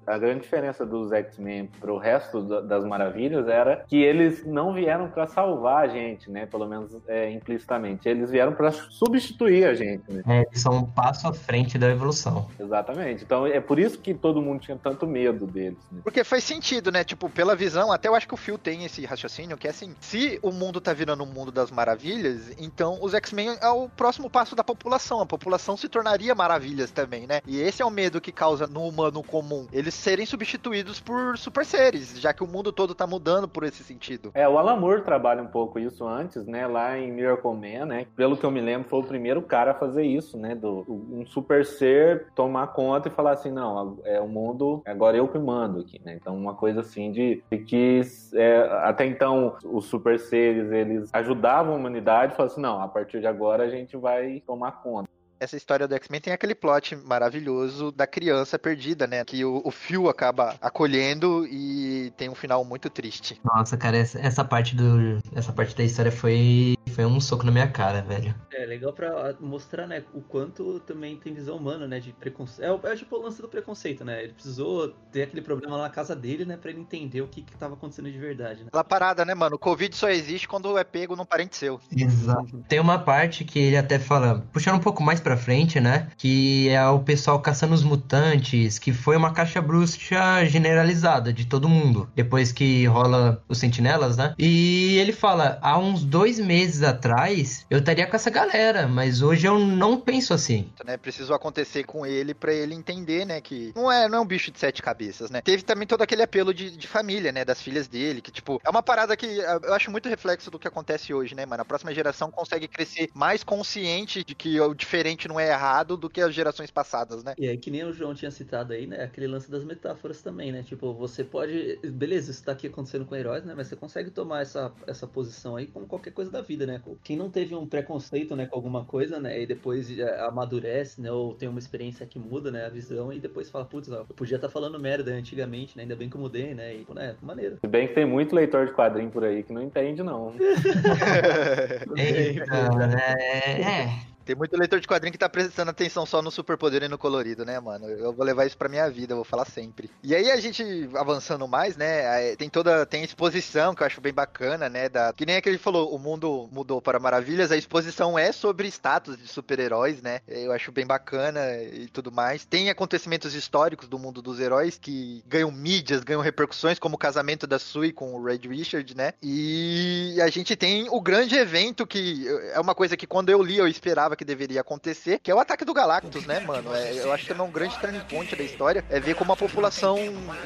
[0.08, 5.10] A grande diferença dos X-Men pro resto da- das maravilhas era que eles não vieram
[5.10, 6.46] pra salvar a gente, né?
[6.46, 8.08] Pelo menos é, implicitamente.
[8.08, 10.22] Eles vieram pra substituir a gente, né?
[10.28, 12.48] É, eles são um passo à frente da evolução.
[12.60, 13.24] Exatamente.
[13.24, 16.02] Então é por isso que todo mundo tinha tanto medo deles, né?
[16.04, 17.04] Porque faz sentido, né?
[17.04, 19.96] Tipo, pela visão, até eu acho que o Phil tem esse raciocínio, que é assim,
[20.00, 24.30] se o mundo tá virando um mundo das maravilhas, então os X-Men é o próximo
[24.30, 25.20] passo da população.
[25.22, 27.41] A população se tornaria maravilhas também, né?
[27.48, 29.68] E esse é o medo que causa no humano comum.
[29.72, 33.84] Eles serem substituídos por super seres, já que o mundo todo tá mudando por esse
[33.84, 34.31] sentido.
[34.34, 36.67] É, o Alan Moore trabalha um pouco isso antes, né?
[36.67, 38.08] Lá em Miracle Man, né?
[38.15, 40.55] Pelo que eu me lembro, foi o primeiro cara a fazer isso, né?
[40.55, 45.27] Do um super ser tomar conta e falar assim, não, é o mundo, agora eu
[45.27, 46.17] que mando aqui, né?
[46.19, 48.01] Então uma coisa assim de, de que
[48.34, 53.19] é, até então os super seres eles ajudavam a humanidade, falaram assim, não, a partir
[53.19, 55.14] de agora a gente vai tomar conta.
[55.39, 59.24] Essa história do X-Men tem aquele plot maravilhoso da criança perdida, né?
[59.26, 63.39] Que o, o Phil acaba acolhendo e tem um final muito triste.
[63.43, 65.19] Nossa, cara, essa, essa parte do.
[65.36, 66.76] Essa parte da história foi.
[66.95, 68.34] Foi um soco na minha cara, velho.
[68.53, 72.65] É legal pra mostrar, né, o quanto também tem visão humana, né, de preconceito.
[72.65, 74.23] É, o- é tipo o lance do preconceito, né?
[74.23, 77.41] Ele precisou ter aquele problema lá na casa dele, né, pra ele entender o que
[77.41, 78.67] que tava acontecendo de verdade, né?
[78.69, 79.58] Aquela parada, né, mano?
[79.58, 81.79] O Covid só existe quando é pego num parente seu.
[81.95, 82.63] Exato.
[82.69, 86.08] Tem uma parte que ele até fala, puxando um pouco mais pra frente, né?
[86.17, 91.67] Que é o pessoal caçando os mutantes, que foi uma caixa bruxa generalizada de todo
[91.67, 92.10] mundo.
[92.15, 94.34] Depois que rola os sentinelas, né?
[94.39, 99.48] E ele fala: há uns dois meses atrás eu estaria com essa galera, mas hoje
[99.48, 100.69] eu não penso assim.
[100.86, 100.98] né?
[100.98, 104.52] Precisou acontecer com ele pra ele entender, né, que não é, não é um bicho
[104.52, 105.41] de sete cabeças, né?
[105.41, 108.69] Teve também todo aquele apelo de, de família, né, das filhas dele, que tipo, é
[108.69, 111.62] uma parada que ah, eu acho muito reflexo do que acontece hoje, né, mano?
[111.62, 116.10] A próxima geração consegue crescer mais consciente de que o diferente não é errado do
[116.10, 117.34] que as gerações passadas, né?
[117.38, 119.04] E aí, que nem o João tinha citado aí, né?
[119.04, 120.63] Aquele lance das metáforas também, né?
[120.63, 121.80] Tipo, você pode.
[121.84, 123.54] Beleza, isso tá aqui acontecendo com heróis, né?
[123.56, 126.74] Mas você consegue tomar essa, essa posição aí como qualquer coisa da vida, né?
[127.03, 129.41] Quem não teve um preconceito, né, com alguma coisa, né?
[129.41, 131.11] E depois é, amadurece, né?
[131.11, 132.65] Ou tem uma experiência que muda, né?
[132.65, 135.83] A visão, e depois fala, putz, eu podia estar falando merda antigamente, né?
[135.83, 136.75] Ainda bem que eu mudei, né?
[136.75, 137.57] E, né, maneiro.
[137.59, 140.33] Se bem que tem muito leitor de quadrinho por aí que não entende, não.
[141.95, 143.15] Eita, né?
[143.61, 144.14] É.
[144.25, 147.45] Tem muito leitor de quadrinho que tá prestando atenção só no superpoder e no colorido,
[147.45, 147.88] né, mano?
[147.88, 149.89] Eu vou levar isso pra minha vida, eu vou falar sempre.
[150.03, 152.31] E aí a gente avançando mais, né?
[152.31, 155.57] é, Tem toda tem exposição que eu acho bem bacana, né, da que nem aquele
[155.57, 160.21] falou, o mundo mudou para maravilhas, a exposição é sobre status de super-heróis, né?
[160.27, 162.45] Eu acho bem bacana e tudo mais.
[162.45, 167.45] Tem acontecimentos históricos do mundo dos heróis que ganham mídias, ganham repercussões, como o casamento
[167.45, 169.13] da Sui com o Red Richard, né?
[169.21, 173.57] E a gente tem o grande evento que é uma coisa que quando eu li
[173.57, 176.73] eu esperava que deveria acontecer, que é o ataque do Galactus, né, mano?
[176.73, 179.36] É, eu acho que é um grande turning point da história, é ver como a
[179.36, 179.97] população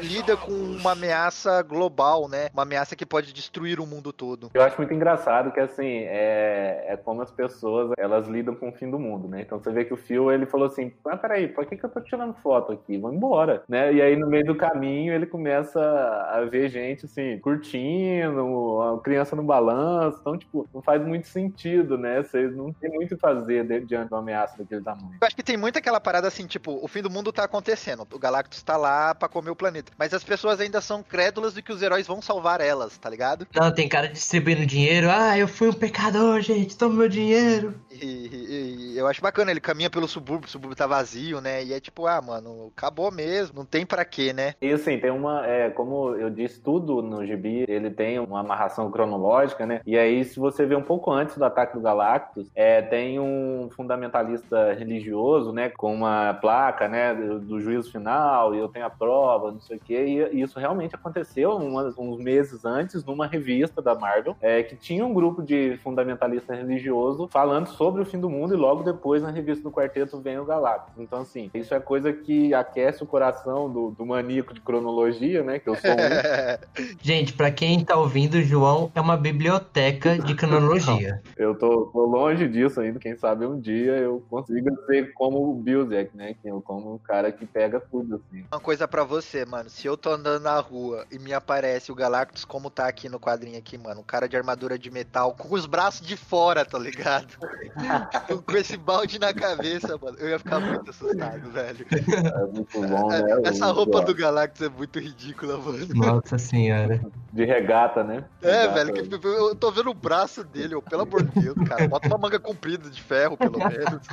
[0.02, 2.50] lida com uma ameaça global, né?
[2.54, 4.52] Uma ameaça que pode destruir o mundo todo.
[4.54, 8.72] Eu acho muito engraçado que, assim, é, é como as pessoas, elas lidam com o
[8.72, 9.42] fim do mundo, né?
[9.42, 11.90] Então você vê que o Phil, ele falou assim, ah, peraí, por que, que eu
[11.90, 12.98] tô tirando foto aqui?
[12.98, 13.94] Vou embora, né?
[13.94, 19.36] E aí, no meio do caminho, ele começa a ver gente, assim, curtindo, a criança
[19.36, 22.22] no balanço, então, tipo, não faz muito sentido, né?
[22.22, 23.22] Você não tem muito o que
[23.64, 25.12] de- diante de uma ameaça daquele tamanho.
[25.22, 28.06] Eu acho que tem muito aquela parada assim, tipo, o fim do mundo tá acontecendo,
[28.12, 31.62] o Galactus tá lá pra comer o planeta, mas as pessoas ainda são crédulas de
[31.62, 33.48] que os heróis vão salvar elas, tá ligado?
[33.56, 35.08] Não, tem cara distribuindo dinheiro.
[35.10, 37.74] Ah, eu fui um pecador, gente, toma meu dinheiro.
[37.92, 41.64] E, e- e eu acho bacana, ele caminha pelo subúrbio, o subúrbio tá vazio, né?
[41.64, 44.54] E é tipo, ah, mano, acabou mesmo, não tem pra quê, né?
[44.62, 45.46] E assim, tem uma.
[45.46, 49.82] É, como eu disse, tudo no gibi, ele tem uma amarração cronológica, né?
[49.86, 53.49] E aí, se você vê um pouco antes do ataque do Galactus, é, tem um
[53.76, 55.70] fundamentalista religioso, né?
[55.70, 57.14] Com uma placa, né?
[57.14, 60.30] Do, juízo final, e eu tenho a prova, não sei o quê.
[60.32, 65.06] E isso realmente aconteceu umas- uns meses antes, numa revista da Marvel, é, que tinha
[65.06, 69.30] um grupo de fundamentalista religioso falando sobre o fim do mundo, e logo depois na
[69.32, 70.94] revista do quarteto vem o Galactus.
[71.00, 75.60] Então, assim, isso é coisa que aquece o coração do, do maníaco de cronologia, né?
[75.60, 75.96] Que eu sou um.
[77.02, 81.22] Gente, pra quem tá ouvindo, o João é uma biblioteca de cronologia.
[81.38, 83.00] Eu tô, tô longe disso ainda.
[83.00, 86.36] Quem sabe um dia eu consiga ser como o Bilzek, né?
[86.42, 88.46] Que eu como o cara que pega tudo, assim.
[88.52, 89.70] Uma coisa pra você, mano.
[89.70, 93.20] Se eu tô andando na rua e me aparece o Galactus, como tá aqui no
[93.20, 94.02] quadrinho aqui, mano.
[94.02, 97.38] Um cara de armadura de metal com os braços de fora, tá ligado?
[98.46, 100.18] com, esse balde na cabeça, mano.
[100.20, 101.86] Eu ia ficar muito assustado, velho.
[101.90, 103.22] É muito bom, né?
[103.44, 104.20] Essa Eu roupa do.
[104.20, 105.88] Galactus é muito ridícula, mano.
[105.96, 107.00] Nossa senhora.
[107.32, 108.26] De regata, né?
[108.42, 108.74] É, Regata.
[108.74, 111.88] velho, que eu tô vendo o braço dele, ô, pelo amor de Deus, cara.
[111.88, 114.08] Bota uma manga comprida de ferro, pelo menos.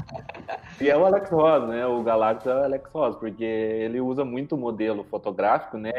[0.80, 1.86] E é o Alex Ross, né?
[1.86, 5.92] O Galactus é o Alex Ross, porque ele usa muito modelo fotográfico, né?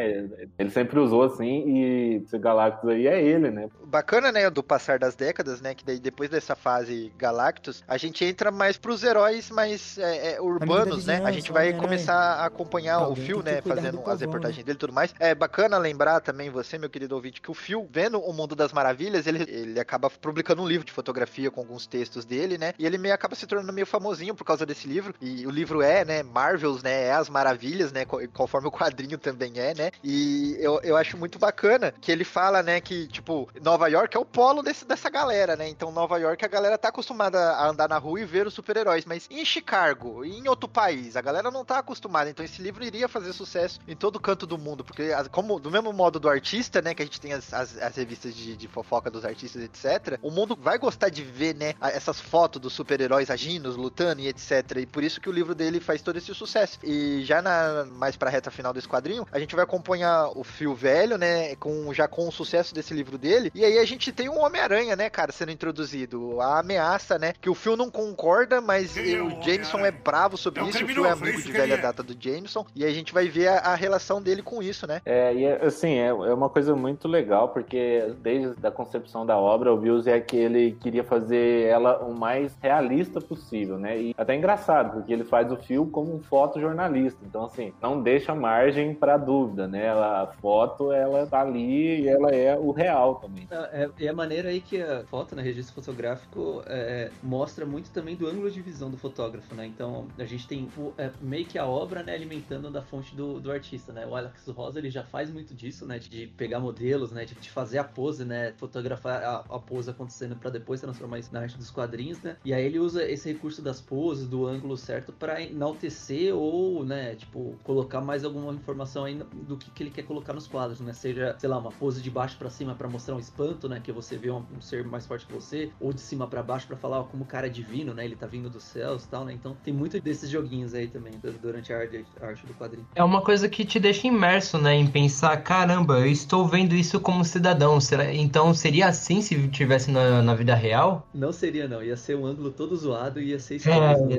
[0.58, 3.70] Ele sempre usou assim, e esse Galactus aí é ele, né?
[3.86, 8.24] Bacana, né, do passar das décadas, né, que daí depois dessa fase Galactus, a gente
[8.26, 11.22] entra mais pros heróis mais é, é, urbanos, né?
[11.24, 11.82] A gente vai Homem-Aranha.
[11.82, 14.64] começar a acompanhar Alguém o Phil, né, fazendo do as reportagens né?
[14.64, 15.14] dele e tudo mais.
[15.20, 18.74] É bacana lembrar também você, meu querido ouvinte, que o Phil, vendo o Mundo das
[18.74, 22.74] Maravilhas, ele, ele acaba publicando um livro de fotografia com alguns textos dele, né?
[22.78, 25.14] E ele meio acaba se tornando meio famosinho por causa desse livro.
[25.22, 29.18] E o livro é, né, Marvels, né, é as maravilhas, né, co- conforme o quadrinho
[29.18, 29.92] também é, né?
[30.04, 34.20] E eu, eu acho muito bacana que ele fala, né, que, tipo, Nova York é
[34.20, 35.68] o polo desse, dessa galera, né?
[35.68, 39.06] Então, Nova York, a galera tá acostumada a andar na rua e ver os super-heróis.
[39.06, 42.30] Mas em Chicago, em outro país, a galera não tá acostumada.
[42.30, 44.84] Então, esse livro iria fazer sucesso em todo canto do mundo.
[44.84, 47.96] Porque, como do mesmo modo do artista, né, que a gente tem as, as, as
[47.96, 52.20] revistas de, de fofoca dos artistas, etc., o mundo vai gostar de ver, né, essas
[52.20, 54.78] fotos dos super-heróis agindo, lutando e etc.
[54.78, 56.80] E por isso que o livro dele faz todo esse sucesso.
[56.84, 60.74] E já na mais pra reta final desse quadrinho, a gente vai acompanhar o fio
[60.74, 63.52] velho, né, com já com o sucesso desse livro dele.
[63.54, 66.40] E aí a gente tem um Homem-Aranha, né, cara, sendo introduzido.
[66.40, 70.62] A ameaça, né, que o Phil não concorda, mas é o Jameson é bravo sobre
[70.62, 70.84] É isso.
[70.84, 71.78] O Phil é amigo isso de velha é.
[71.78, 72.66] data do Jameson.
[72.74, 75.02] E a gente vai ver a, a relação dele com isso, né?
[75.06, 79.38] É, e é, assim, é, é uma coisa muito legal, porque desde a concepção da
[79.38, 84.00] obra, o Bills é que ele queria fazer ela o mais realista possível, né?
[84.02, 87.26] E até engraçado, porque ele faz o fio como um fotojornalista.
[87.26, 89.90] Então, assim, não deixa margem para dúvida, né?
[89.90, 93.48] A foto, ela tá ali e ela é o real também.
[93.50, 98.16] É, é a maneira aí que a foto, né, registro fotográfico, é, mostra muito também
[98.16, 99.66] do ângulo de visão do fotógrafo, né?
[99.66, 103.40] Então a gente tem o- é, meio que a obra, né, alimentando da fonte do,
[103.40, 104.06] do artista, né?
[104.06, 106.00] O Alex Rosa ele já faz muito disso, né?
[106.00, 107.26] De pegar modelos, né?
[107.26, 108.54] De, de fazer a pose, né?
[108.58, 112.38] Fotografar a, a pose acontecendo pra depois transformar isso na arte dos quadrinhos, né?
[112.44, 117.16] E aí ele usa esse recurso das poses, do ângulo certo, pra enaltecer ou, né?
[117.16, 120.94] Tipo, colocar mais alguma informação aí do que, que ele quer colocar nos quadros, né?
[120.94, 123.80] Seja, sei lá, uma pose de baixo pra cima pra mostrar um espanto, né?
[123.84, 126.68] Que você vê um, um ser mais forte que você, ou de cima pra baixo
[126.68, 128.06] pra falar ó, como o cara é divino, né?
[128.06, 129.34] Ele tá vindo dos céus e tal, né?
[129.34, 132.86] Então tem muito desses joguinhos aí também du- durante a arte, a arte do quadrinho.
[132.96, 134.74] É uma coisa que te deixa imerso, né?
[134.74, 137.80] Em pensar, caramba, eu estou vendo isso como cidadão.
[137.80, 138.14] Será...
[138.14, 141.08] Então seria assim se tivesse na, na vida real?
[141.14, 141.84] Não seria, não.
[141.84, 144.14] Ia ser um ângulo todo zoado e ia ser É, esquisito.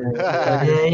[0.63, 0.89] é,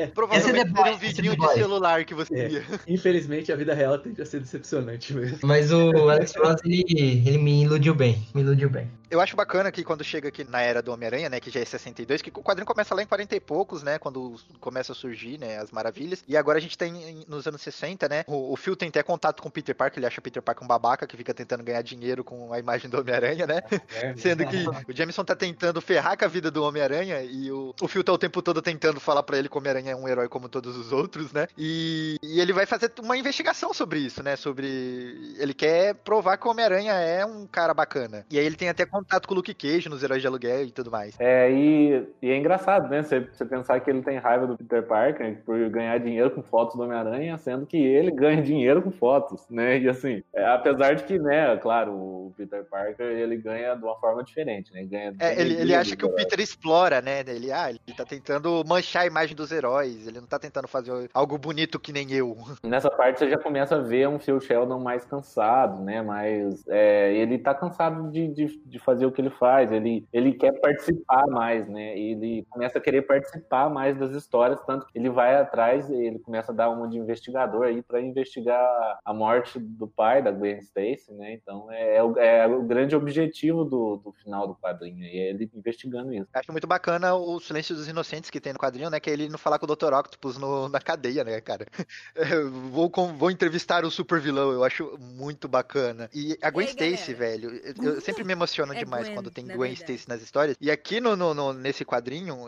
[0.00, 2.48] é, é, Provavelmente The seria Boys, um vidinho de celular que você É.
[2.50, 2.62] ia.
[2.88, 5.38] Infelizmente, a vida real tende a ser decepcionante mesmo.
[5.42, 6.84] Mas o Alex Ross, ele,
[7.26, 8.26] ele me iludiu bem.
[8.34, 8.90] Me iludiu bem.
[9.14, 11.64] Eu acho bacana que quando chega aqui na era do Homem-Aranha, né, que já é
[11.64, 15.38] 62, que o quadrinho começa lá em 40 e poucos, né, quando começa a surgir,
[15.38, 16.24] né, as maravilhas.
[16.26, 19.04] E agora a gente tem em- nos anos 60, né, o, o Phil tem até
[19.04, 21.80] contato com o Peter Parker, ele acha Peter Parker um babaca que fica tentando ganhar
[21.82, 23.62] dinheiro com a imagem do Homem-Aranha, né?
[24.18, 27.86] Sendo que o Jameson tá tentando ferrar com a vida do Homem-Aranha e o, o
[27.86, 30.28] Phil tá o tempo todo tentando falar pra ele que o Homem-Aranha é um herói
[30.28, 31.46] como todos os outros, né?
[31.56, 34.34] E, e ele vai fazer uma investigação sobre isso, né?
[34.34, 35.36] Sobre.
[35.38, 38.26] Ele quer provar que o Homem-Aranha é um cara bacana.
[38.28, 40.70] E aí ele tem até contato com o Luke Cage nos Heróis de Aluguel e
[40.70, 41.14] tudo mais.
[41.20, 43.02] É, e, e é engraçado, né?
[43.02, 46.74] Você, você pensar que ele tem raiva do Peter Parker por ganhar dinheiro com fotos
[46.74, 49.78] do Homem-Aranha, sendo que ele ganha dinheiro com fotos, né?
[49.78, 53.96] E assim, é, apesar de que, né, claro, o Peter Parker, ele ganha de uma
[53.96, 54.80] forma diferente, né?
[54.80, 57.20] Ele Ganha É, ele, ele acha que o Peter explora, né?
[57.26, 61.10] Ele, ah, ele tá tentando manchar a imagem dos heróis, ele não tá tentando fazer
[61.12, 62.36] algo bonito que nem eu.
[62.62, 66.02] Nessa parte você já começa a ver um Phil Sheldon mais cansado, né?
[66.02, 70.32] Mas é, ele tá cansado de, de, de fazer o que ele faz, ele, ele
[70.32, 71.98] quer participar mais, né?
[71.98, 76.52] Ele começa a querer participar mais das histórias, tanto que ele vai atrás, ele começa
[76.52, 81.12] a dar uma de investigador aí para investigar a morte do pai da Gwen Stacy,
[81.12, 81.32] né?
[81.34, 85.50] Então é, é o, é o grande objetivo do, do final do quadrinho, é ele
[85.54, 86.26] investigando isso.
[86.34, 89.00] Acho muito bacana o Silêncio dos Inocentes que tem no quadrinho, né?
[89.00, 89.92] Que é ele não falar com o Dr.
[89.94, 91.66] Octopus no- na cadeia, né, cara?
[92.16, 96.08] É, vou, com- vou entrevistar o super vilão, eu acho muito bacana.
[96.14, 97.38] E a Gwen E aí, Stacy, galera?
[97.38, 99.92] velho, eu, eu sempre me emociono é demais Gwen, quando tem Gwen verdade.
[99.92, 100.56] Stacy nas histórias.
[100.60, 102.46] E aqui no, no- no- nesse quadrinho,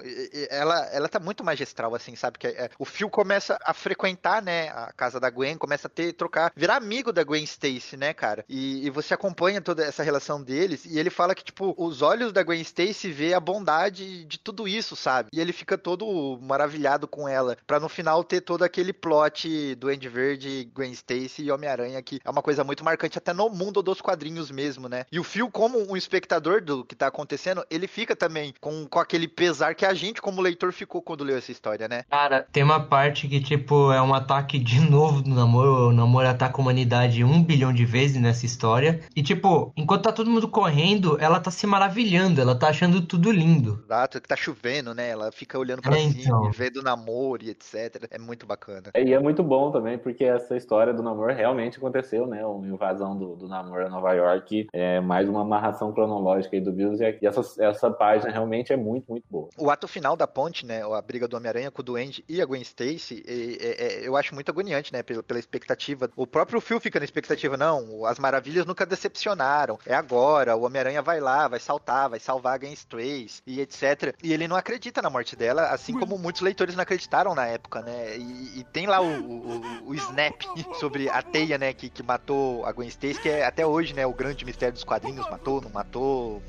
[0.51, 2.39] ela, ela tá muito magistral, assim, sabe?
[2.39, 6.13] Que é, o Phil começa a frequentar, né, a casa da Gwen, começa a ter,
[6.13, 8.45] trocar, virar amigo da Gwen Stacy, né, cara?
[8.49, 12.33] E, e você acompanha toda essa relação deles, e ele fala que, tipo, os olhos
[12.33, 15.29] da Gwen Stacy vê a bondade de tudo isso, sabe?
[15.33, 19.89] E ele fica todo maravilhado com ela, pra no final ter todo aquele plot do
[19.89, 23.83] Andy Verde, Gwen Stacy e Homem-Aranha, que é uma coisa muito marcante até no mundo
[23.83, 25.05] dos quadrinhos mesmo, né?
[25.11, 28.99] E o Phil, como um espectador do que tá acontecendo, ele fica também com, com
[28.99, 32.05] aquele pesar que a gente, como leitor, ficou quando leu essa história, né?
[32.11, 35.89] Cara, tem uma parte que, tipo, é um ataque de novo do namoro.
[35.89, 39.01] O namoro ataca a humanidade um bilhão de vezes nessa história.
[39.15, 43.31] E, tipo, enquanto tá todo mundo correndo, ela tá se maravilhando, ela tá achando tudo
[43.31, 43.83] lindo.
[43.85, 45.11] Exato, que tá chovendo, né?
[45.11, 46.51] Ela fica olhando pra É, cima, então.
[46.51, 48.07] vendo o namoro e etc.
[48.11, 48.91] É muito bacana.
[48.97, 52.45] E é muito bom também, porque essa história do namoro realmente aconteceu, né?
[52.47, 56.06] Uma invasão do, do namoro a Nova York, é mais uma amarração cronológica
[56.53, 59.49] aí do Bills, e essa, essa página realmente é muito, muito boa.
[59.59, 60.83] O ato final da ponte, né?
[60.83, 64.17] A briga do Homem-Aranha com o Duende e a Gwen Stacy, é- é- é- eu
[64.17, 65.03] acho muito agoniante, né?
[65.03, 66.11] Pela, pela expectativa.
[66.17, 68.05] O próprio Phil fica na expectativa, não.
[68.05, 69.79] As maravilhas nunca decepcionaram.
[69.87, 70.57] É agora.
[70.57, 74.15] O Homem-Aranha vai lá, vai saltar, vai salvar a Gwen Stacy e etc.
[74.23, 77.83] E ele não acredita na morte dela, assim como muitos leitores não acreditaram na época,
[77.83, 78.17] né?
[78.17, 80.43] E, e tem lá o, o, o Snap
[80.79, 81.73] sobre a teia, né?
[81.73, 84.07] Que, que matou a Gwen Stacy, que é até hoje, né?
[84.07, 85.29] O grande mistério dos quadrinhos.
[85.31, 85.96] Matou, não matou,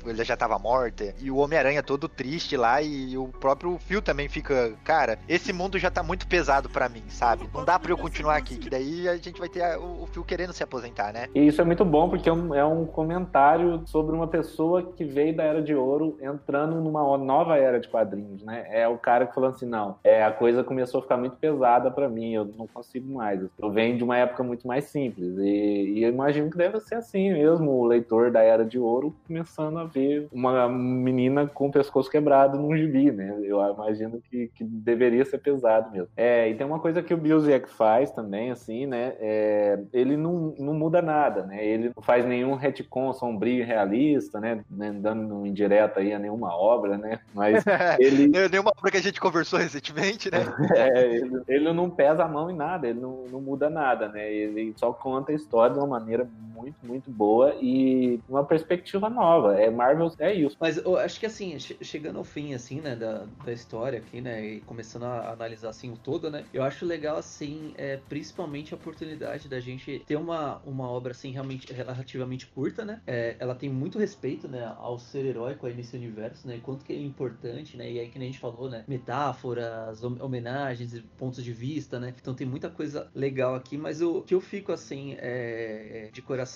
[0.06, 1.14] ele já tava morta.
[1.20, 5.78] E o Homem-Aranha todo triste lá e o próprio Phil também fica, cara, esse mundo
[5.78, 7.48] já tá muito pesado pra mim, sabe?
[7.54, 10.24] Não dá pra eu continuar aqui, que daí a gente vai ter a- o, Phil
[10.24, 11.26] querendo se aposentar, né?
[11.34, 15.04] E isso é muito bom porque é um, é um comentário sobre uma pessoa que
[15.04, 18.66] veio da Era de Ouro entrando numa nova era de quadrinhos, né?
[18.70, 21.90] É o cara que falou assim, não, é, a coisa começou a ficar muito pesada
[21.90, 23.40] pra mim, eu não consigo mais.
[23.58, 26.96] Eu venho de uma época muito mais simples e, e eu imagino que deve ser
[26.96, 31.72] assim mesmo, o leitor da Era de Ouro começando a ver uma menina com o
[31.72, 33.38] pescoço quebrado num gibi, né?
[33.42, 36.08] Eu imagino que, que deveria ser pesado mesmo.
[36.16, 39.14] É, e tem uma coisa que o Bilzek faz também, assim, né?
[39.20, 41.64] É, ele não, não muda nada, né?
[41.64, 44.64] Ele não faz nenhum retcon sombrio e realista, né?
[44.70, 47.20] né, Dando indireta aí a nenhuma obra, né?
[47.34, 47.64] Mas
[47.98, 50.38] ele, Nenhuma obra que a gente conversou recentemente, né?
[50.74, 54.32] é, ele, ele não pesa a mão em nada, ele não, não muda nada, né?
[54.32, 59.54] Ele só conta a história de uma maneira muito, muito boa e uma perspectiva nova.
[59.60, 60.56] É Marvel, é isso.
[60.60, 64.20] Mas eu acho que assim, che- chegando ao fim, assim, né, da, da história aqui,
[64.20, 68.72] né, e começando a analisar assim o todo, né, eu acho legal, assim, é, principalmente
[68.74, 73.54] a oportunidade da gente ter uma, uma obra, assim, realmente relativamente curta, né, é, ela
[73.54, 77.00] tem muito respeito, né, ao ser heróico aí nesse universo, né, e quanto que é
[77.00, 81.52] importante, né, e aí que nem a gente falou, né, metáforas, hom- homenagens, pontos de
[81.52, 86.10] vista, né, então tem muita coisa legal aqui, mas o que eu fico, assim, é,
[86.12, 86.47] de coração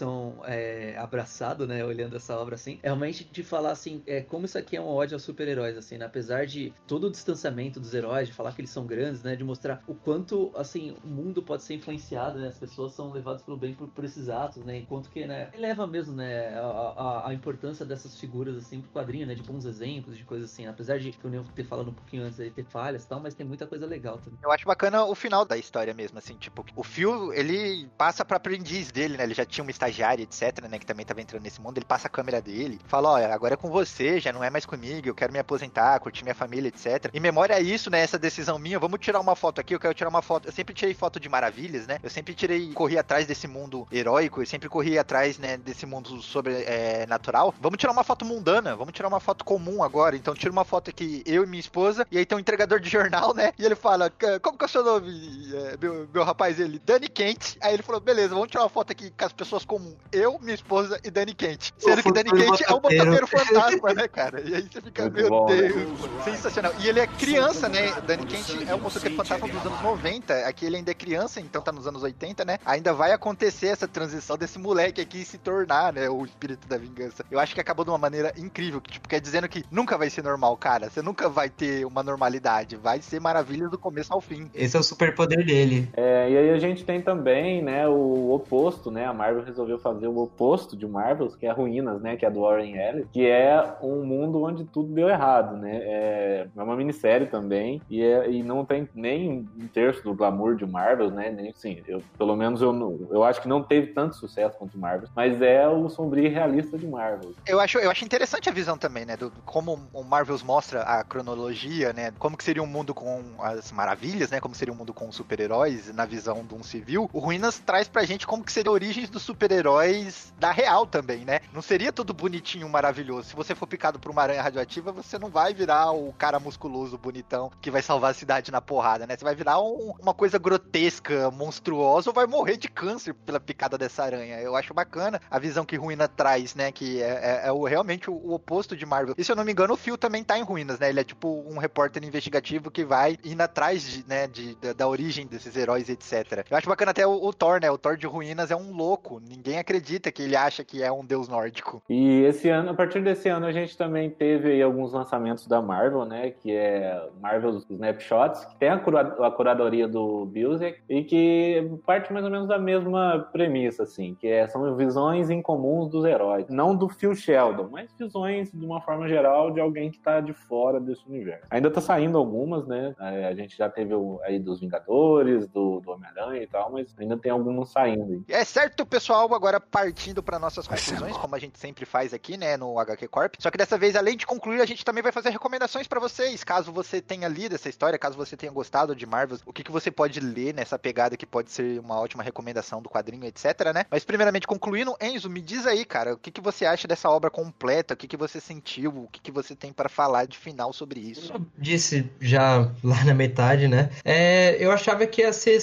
[0.44, 4.59] é, abraçado, né, olhando essa obra, assim, é realmente de falar, assim, é, como isso
[4.59, 8.28] aqui é um ódio aos super-heróis, assim, né, apesar de todo o distanciamento dos heróis,
[8.28, 11.62] de falar que eles são grandes, né, de mostrar o quanto, assim, o mundo pode
[11.62, 15.11] ser influenciado, né, as pessoas são levadas pelo bem por, por esses atos, né, enquanto
[15.11, 19.35] que, né, eleva mesmo, né, a, a, a importância dessas figuras, assim, pro quadrinho, né,
[19.35, 22.38] de bons exemplos, de coisas assim, apesar de, que eu ter falado um pouquinho antes
[22.38, 24.38] aí, ter falhas e tal, mas tem muita coisa legal também.
[24.42, 28.37] Eu acho bacana o final da história mesmo, assim, tipo, o Phil, ele passa pra
[28.37, 29.24] aprendiz dele, né?
[29.24, 30.79] Ele já tinha uma etc, né?
[30.79, 31.79] Que também tava entrando nesse mundo.
[31.79, 34.64] Ele passa a câmera dele, fala, ó, agora é com você, já não é mais
[34.66, 37.11] comigo, eu quero me aposentar, curtir minha família, etc.
[37.12, 38.01] Em memória a isso, né?
[38.01, 40.49] Essa decisão minha, vamos tirar uma foto aqui, eu quero tirar uma foto.
[40.49, 41.99] Eu sempre tirei foto de maravilhas, né?
[42.03, 46.21] Eu sempre tirei, corri atrás desse mundo heróico, eu sempre corri atrás, né, desse mundo
[46.23, 47.55] sobrenatural.
[47.61, 50.16] Vamos tirar uma foto mundana, vamos tirar uma foto comum agora.
[50.16, 52.88] Então tira uma foto aqui, eu e minha esposa, e aí tem um entregador de
[52.88, 53.53] jornal, né?
[53.59, 55.11] E ele fala, "Ca- como que é o seu nome,
[55.55, 56.59] é, meu, meu rapaz?
[56.61, 57.57] Ele, Dani Kent.
[57.61, 59.97] Aí ele falou, beleza, vamos tirar uma foto aqui com as pessoas comuns.
[60.13, 61.71] Eu, minha esposa e Dani Kent.
[61.79, 63.27] Sendo que Dani futuro Kent é o motoqueiro.
[63.33, 64.43] fantasma, né, cara?
[64.43, 65.57] E aí você fica, Muito meu bom, né?
[65.57, 66.73] Deus, sensacional.
[66.81, 67.93] E ele é criança, né?
[68.07, 70.47] Dani Kent é o motoqueiro fantasma dos anos 90.
[70.47, 72.59] Aqui ele ainda é criança, então tá nos anos 80, né?
[72.67, 76.11] Ainda vai acontecer essa transição desse moleque aqui se tornar, né?
[76.11, 77.25] O espírito da vingança.
[77.31, 78.83] Eu acho que acabou de uma maneira incrível.
[78.83, 80.91] Que, tipo, quer dizendo que nunca vai ser normal, cara.
[80.91, 82.77] Você nunca vai ter uma normalidade.
[82.77, 84.51] Vai ser maravilha do começo ao fim.
[84.55, 85.89] Esse é o superpoder dele.
[85.95, 89.07] É, e aí a gente tem também, né, o oposto, né?
[89.07, 92.16] A Marvel resolveu fazer o oposto de Marvels, que é Ruínas, né?
[92.16, 95.77] Que é do Warren Ellis, que é um mundo onde tudo deu errado, né?
[95.83, 100.57] É, é uma minissérie também, e, é- e não tem nem um terço do glamour
[100.57, 101.31] de Marvel, né?
[101.31, 105.09] Nem assim, eu, pelo menos eu, eu acho que não teve tanto sucesso quanto Marvel,
[105.14, 107.33] mas é o sombrio realista de Marvel.
[107.46, 109.16] Eu acho, eu acho interessante a visão também, né?
[109.16, 112.12] Do, como o Marvels mostra a cronologia, né?
[112.18, 114.40] Como que seria um mundo com as maravilhas, né?
[114.40, 117.09] Como seria um mundo com super-heróis na visão de um civil.
[117.12, 119.22] O Ruínas traz pra gente como que seria a origens dos
[119.53, 121.41] super-heróis da real também, né?
[121.53, 123.29] Não seria tudo bonitinho, maravilhoso.
[123.29, 126.99] Se você for picado por uma aranha radioativa, você não vai virar o cara musculoso,
[126.99, 129.17] bonitão, que vai salvar a cidade na porrada, né?
[129.17, 133.79] Você vai virar um, uma coisa grotesca, monstruosa, ou vai morrer de câncer pela picada
[133.79, 134.41] dessa aranha.
[134.41, 136.73] Eu acho bacana a visão que Ruína traz, né?
[136.73, 139.15] Que é, é, é o, realmente o, o, oposto de Marvel.
[139.17, 140.88] E se eu não me engano, o Phil também tá em Ruínas, né?
[140.88, 144.88] Ele é tipo um repórter investigativo que vai indo atrás de, né, de, da, da,
[144.88, 146.45] origem desses heróis, etc.
[146.51, 147.71] Eu acho bacana até o, o Thor, né?
[147.71, 149.21] O Thor de Ruínas é um louco.
[149.33, 151.83] Ninguém acredita que ele acha que é um deus nórdico.
[151.88, 155.62] E esse ano, a partir desse ano, a gente também teve aí alguns lançamentos da
[155.62, 156.31] Marvel, né?
[156.31, 162.12] Que é Marvel Snapshots, que tem a, cura a curadoria do Bilzek e que parte
[162.12, 166.47] mais ou menos da mesma premissa, assim, que é, são visões incomuns dos heróis.
[166.49, 170.33] Não do Phil Sheldon, mas visões de uma forma geral de alguém que tá de
[170.33, 171.47] fora desse universo.
[171.51, 172.95] Ainda tá saindo algumas, né?
[173.01, 177.16] É, a gente já teve aí dos Vingadores, do, do Homem-Aranha e tal, mas ainda
[177.16, 178.24] tem alguns saindo.
[178.28, 182.57] É certo, pessoal, agora partindo para nossas conclusões, como a gente sempre faz aqui, né,
[182.57, 183.35] no HQ Corp.
[183.39, 186.43] Só que dessa vez, além de concluir, a gente também vai fazer recomendações para vocês,
[186.45, 189.73] caso você tenha lido essa história, caso você tenha gostado de Marvel, o que, que
[189.73, 193.85] você pode ler nessa pegada que pode ser uma ótima recomendação do quadrinho, etc, né?
[193.91, 197.31] Mas primeiramente, concluindo, Enzo, me diz aí, cara, o que, que você acha dessa obra
[197.31, 200.73] completa, o que, que você sentiu, o que, que você tem para falar de final
[200.73, 201.33] sobre isso?
[201.33, 203.91] Eu disse já lá na metade, né?
[204.05, 205.59] É, eu achava que ia ser,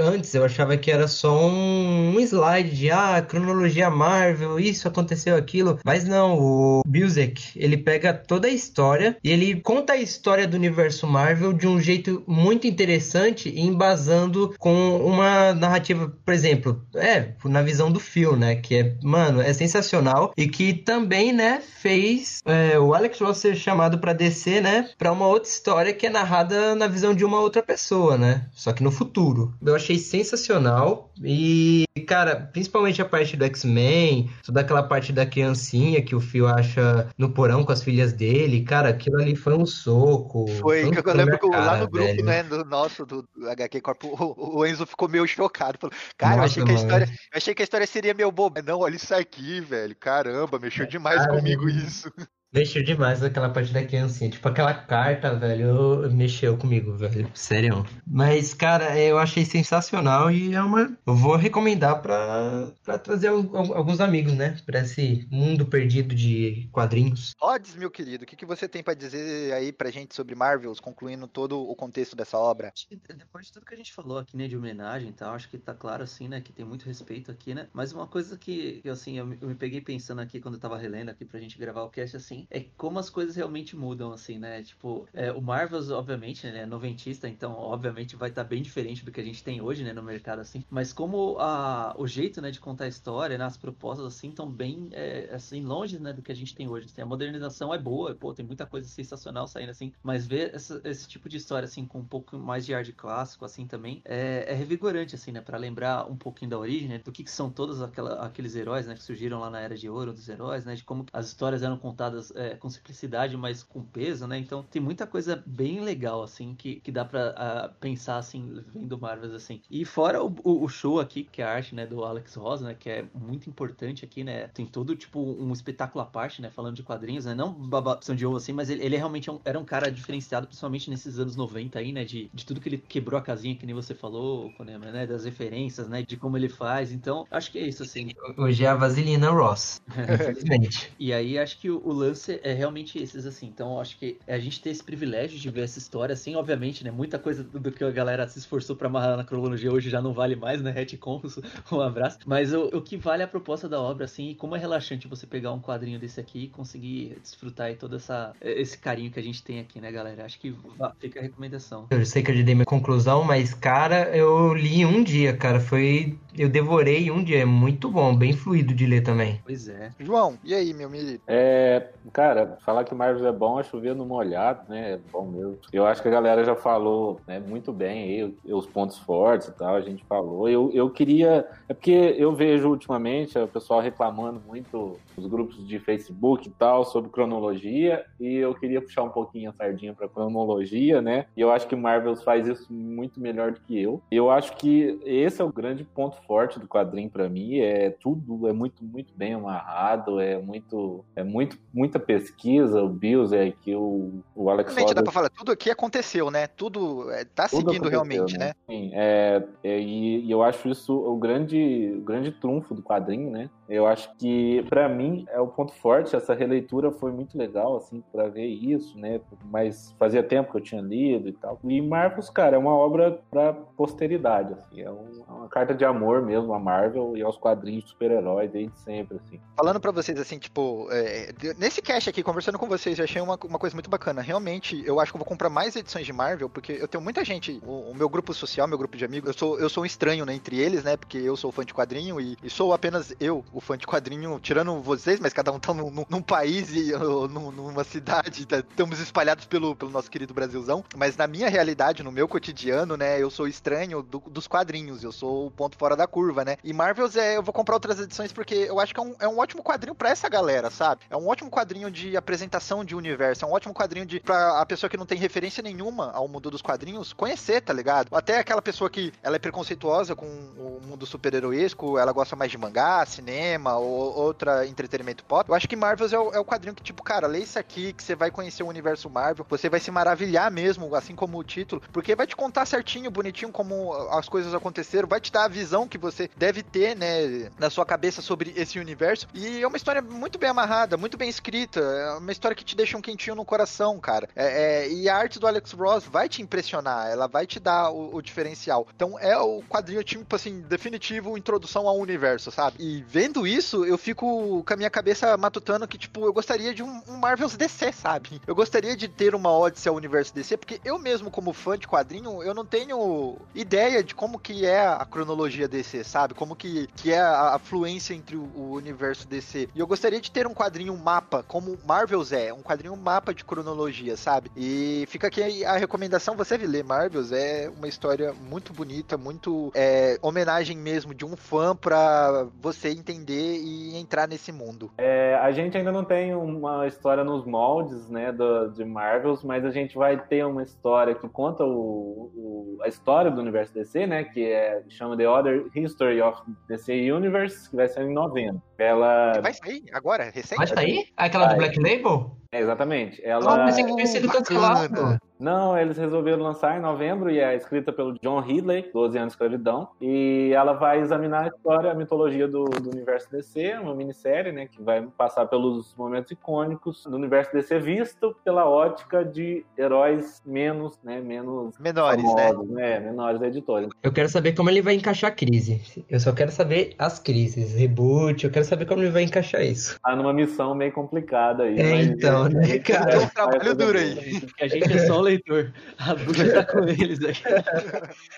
[0.00, 5.36] antes, eu achava que era só um, um slide de, ah, cronologia Marvel, isso aconteceu,
[5.36, 10.46] aquilo, mas não, o Busek, ele pega toda a história e ele conta a história
[10.46, 17.32] do universo Marvel de um jeito muito interessante, embasando com uma narrativa, por exemplo, é,
[17.44, 18.56] na visão do Phil, né?
[18.56, 23.56] Que é, mano, é sensacional e que também, né, fez é, o Alex Ross ser
[23.56, 27.40] chamado para descer, né, para uma outra história que é narrada na visão de uma
[27.40, 28.46] outra pessoa, né?
[28.52, 29.54] Só que no futuro.
[29.64, 36.02] Eu achei sensacional e, cara, principalmente a parte do X-Men, toda aquela parte da criancinha
[36.02, 39.66] que o Phil acha no porão com as filhas dele, cara, aquilo ali foi um
[39.66, 40.46] soco.
[40.60, 42.24] Foi, um eu lembro que lá no grupo, velho.
[42.24, 45.78] né, do nosso, do, HQ Corpo, o, o, Enzo ficou meio chocado.
[45.78, 47.06] Falou, cara, Nossa, eu achei que a história.
[47.06, 48.62] Eu achei que a história seria meio boba.
[48.62, 49.94] Não, olha isso aqui, velho.
[49.96, 52.10] Caramba, mexeu demais cara, comigo isso.
[52.52, 54.30] Mexeu demais aquela parte da criancinha.
[54.30, 57.30] Tipo, aquela carta, velho, mexeu comigo, velho.
[57.34, 57.86] Sério.
[58.06, 60.94] Mas, cara, eu achei sensacional e é uma.
[61.06, 64.58] Eu vou recomendar pra, pra trazer alguns amigos, né?
[64.66, 67.34] Pra esse mundo perdido de quadrinhos.
[67.40, 70.78] Odds, meu querido, o que, que você tem pra dizer aí pra gente sobre Marvels,
[70.78, 72.70] concluindo todo o contexto dessa obra?
[73.16, 75.56] Depois de tudo que a gente falou aqui, né, de homenagem e tal, acho que
[75.56, 77.68] tá claro, assim, né, que tem muito respeito aqui, né?
[77.72, 81.08] Mas uma coisa que, assim, eu, eu me peguei pensando aqui quando eu tava relendo
[81.08, 84.62] aqui pra gente gravar o cast, assim, é como as coisas realmente mudam, assim, né?
[84.62, 89.04] Tipo, é, o Marvels, obviamente, né, é noventista, então, obviamente, vai estar tá bem diferente
[89.04, 90.64] do que a gente tem hoje, né, no mercado, assim.
[90.70, 94.50] Mas como a, o jeito, né, de contar a história, né, as propostas, assim, estão
[94.50, 96.86] bem, é, assim, longe, né, do que a gente tem hoje.
[96.86, 100.80] Assim, a modernização é boa, pô, tem muita coisa sensacional saindo, assim, mas ver essa,
[100.84, 104.02] esse tipo de história, assim, com um pouco mais de ar de clássico, assim, também,
[104.04, 107.30] é, é revigorante, assim, né, para lembrar um pouquinho da origem, né, do que, que
[107.30, 110.64] são todos aquela, aqueles heróis, né, que surgiram lá na Era de Ouro dos heróis,
[110.64, 114.38] né, de como as histórias eram contadas é, com simplicidade, mas com peso, né?
[114.38, 118.98] Então tem muita coisa bem legal, assim, que, que dá pra uh, pensar, assim, vendo
[118.98, 119.60] Marvels, assim.
[119.70, 122.74] E fora o, o, show aqui, que é a arte, né, do Alex Ross, né,
[122.78, 124.48] que é muito importante aqui, né?
[124.48, 127.34] Tem todo, tipo, um espetáculo à parte, né, falando de quadrinhos, né?
[127.34, 130.46] Não babação de ovo, assim, mas ele, ele realmente é um, era um cara diferenciado,
[130.46, 132.04] principalmente nesses anos 90 aí, né?
[132.04, 135.06] De, de tudo que ele quebrou a casinha, que nem você falou, né?
[135.06, 136.02] Das referências, né?
[136.02, 136.92] De como ele faz.
[136.92, 138.10] Então, acho que é isso, assim.
[138.36, 140.92] Hoje é a Vaselina Ross, infelizmente.
[140.98, 143.46] e aí, acho que o, o lance é realmente esses, assim.
[143.46, 146.90] Então, acho que a gente tem esse privilégio de ver essa história, assim, obviamente, né?
[146.90, 150.12] Muita coisa do que a galera se esforçou para amarrar na cronologia hoje já não
[150.12, 150.70] vale mais, né?
[150.72, 151.38] Retcons,
[151.70, 152.18] um abraço.
[152.26, 155.08] Mas o, o que vale é a proposta da obra, assim, e como é relaxante
[155.08, 159.18] você pegar um quadrinho desse aqui e conseguir desfrutar aí todo essa, esse carinho que
[159.18, 160.24] a gente tem aqui, né, galera?
[160.24, 160.54] Acho que
[160.98, 161.86] fica a recomendação.
[161.90, 165.60] Eu sei que eu já dei minha conclusão, mas, cara, eu li um dia, cara.
[165.60, 166.18] Foi.
[166.36, 167.40] Eu devorei um dia.
[167.40, 169.40] É muito bom, bem fluido de ler também.
[169.44, 169.92] Pois é.
[169.98, 171.20] João, e aí, meu menino?
[171.26, 171.90] É.
[172.12, 174.92] Cara, falar que Marvel é bom é chover no molhado, né?
[174.92, 175.58] É bom mesmo.
[175.72, 179.52] Eu acho que a galera já falou né, muito bem aí, os pontos fortes e
[179.52, 180.48] tal, a gente falou.
[180.48, 181.46] Eu, eu queria.
[181.68, 186.84] É porque eu vejo ultimamente o pessoal reclamando muito nos grupos de Facebook e tal
[186.84, 191.26] sobre cronologia, e eu queria puxar um pouquinho a sardinha para cronologia, né?
[191.36, 194.02] E eu acho que Marvel faz isso muito melhor do que eu.
[194.10, 198.48] Eu acho que esse é o grande ponto forte do quadrinho para mim, é tudo
[198.48, 203.50] é muito muito bem amarrado, é muito é muito muito muita pesquisa, o Bills é
[203.50, 206.46] que o, o Alex Realmente, dá pra falar, tudo aqui aconteceu, né?
[206.46, 208.54] Tudo é, tá Tudo seguindo realmente, né?
[208.66, 213.30] Sim, é, é, e, e eu acho isso o grande, o grande trunfo do quadrinho,
[213.30, 213.50] né?
[213.72, 216.14] Eu acho que, pra mim, é o ponto forte.
[216.14, 219.20] Essa releitura foi muito legal, assim, pra ver isso, né?
[219.50, 221.58] Mas fazia tempo que eu tinha lido e tal.
[221.64, 224.82] E Marvels, cara, é uma obra pra posteridade, assim.
[224.82, 228.78] É é uma carta de amor mesmo a Marvel e aos quadrinhos de super-herói desde
[228.80, 229.40] sempre, assim.
[229.56, 233.38] Falando pra vocês, assim, tipo, é, nesse cast aqui, conversando com vocês, eu achei uma,
[233.44, 234.20] uma coisa muito bacana.
[234.20, 237.24] Realmente, eu acho que eu vou comprar mais edições de Marvel, porque eu tenho muita
[237.24, 239.86] gente, o, o meu grupo social, meu grupo de amigos, eu sou, eu sou um
[239.86, 243.14] estranho, né, entre eles, né, porque eu sou fã de quadrinho e, e sou apenas
[243.18, 246.70] eu, o fã de quadrinho, tirando vocês, mas cada um tá num, num- num país
[246.74, 251.48] e num- numa cidade, tá- estamos espalhados pelo, pelo nosso querido Brasilzão, mas na minha
[251.48, 255.76] realidade, no meu cotidiano, né, eu sou estranho do- dos quadrinhos, eu sou o ponto
[255.78, 258.92] fora da curva, né, e Marvels, é, eu vou comprar outras edições porque eu acho
[258.92, 261.02] que é um, é um ótimo quadrinho pra essa galera, sabe?
[261.08, 264.66] É um ótimo quadrinho de apresentação de universo, é um ótimo quadrinho de pra a
[264.66, 268.08] pessoa que não tem referência nenhuma ao mundo dos quadrinhos conhecer, tá ligado?
[268.14, 272.58] Até aquela pessoa que ela é preconceituosa com o mundo super-heroísco, ela gosta mais de
[272.58, 275.48] mangá, cinema ou outra entretenimento pop.
[275.48, 277.92] Eu acho que Marvels é o, é o quadrinho que, tipo, cara, lê isso aqui
[277.92, 281.44] que você vai conhecer o universo Marvel, você vai se maravilhar mesmo, assim como o
[281.44, 285.48] título, porque vai te contar certinho, bonitinho como as coisas aconteceram, vai te dar a
[285.48, 289.26] visão que você deve ter, né, na sua cabeça sobre esse universo.
[289.34, 292.76] E é uma história muito bem amarrada, muito bem escrita, é uma história que te
[292.76, 294.28] deixa um quentinho no coração, cara.
[294.34, 297.90] É, é, e a arte do Alex Ross vai te impressionar, ela vai te dar
[297.90, 298.86] o, o diferencial.
[298.94, 302.76] Então é o quadrinho, tipo assim, definitivo, introdução ao universo, sabe?
[302.78, 306.82] E vendo isso, eu fico com a minha cabeça matutando que, tipo, eu gostaria de
[306.82, 308.40] um, um Marvel's DC, sabe?
[308.46, 311.86] Eu gostaria de ter uma Odyssey ao universo DC, porque eu mesmo, como fã de
[311.86, 316.34] quadrinho, eu não tenho ideia de como que é a cronologia DC, sabe?
[316.34, 319.68] Como que, que é a, a fluência entre o, o universo DC.
[319.74, 323.44] E eu gostaria de ter um quadrinho mapa, como Marvel's é, um quadrinho mapa de
[323.44, 324.50] cronologia, sabe?
[324.56, 330.18] E fica aqui a recomendação, você ler Marvel's, é uma história muito bonita, muito é,
[330.22, 334.90] homenagem mesmo de um fã pra você entender e entrar nesse mundo.
[334.98, 339.64] É, a gente ainda não tem uma história nos moldes, né, do, de Marvels, mas
[339.64, 344.06] a gente vai ter uma história que conta o, o- a história do universo DC,
[344.06, 348.60] né, que é chama The Other History of DC Universe, que vai ser em novembro.
[348.82, 350.74] Ela, Vai sair agora, recente?
[350.74, 351.06] Tá aí?
[351.16, 351.58] Aquela do Vai.
[351.58, 352.36] Black Label?
[352.52, 355.18] é, exatamente, ela, pensei que tinha sido cancelado.
[355.40, 359.32] não, eles resolveram lançar em novembro e é escrita pelo John Ridley, 12 anos de
[359.32, 364.52] escravidão, e ela vai examinar a história, a mitologia do, do universo DC, uma minissérie,
[364.52, 370.42] né, que vai passar pelos momentos icônicos do universo DC visto pela ótica de heróis
[370.44, 372.48] menos, né, menos Menores, né?
[372.48, 373.88] famosos, né, menores da editora.
[374.02, 376.04] Eu quero saber como ele vai encaixar a crise.
[376.06, 380.00] Eu só quero saber as crises, reboot, eu quero saber como ele vai encaixar isso.
[380.00, 381.78] Tá numa missão meio complicada aí.
[381.78, 383.10] É, então, né, vai- cara?
[383.18, 384.40] Tem um trabalho duro aí.
[384.40, 385.72] Porque a gente é só o leitor.
[385.98, 387.42] A bruxa tá com eles aqui.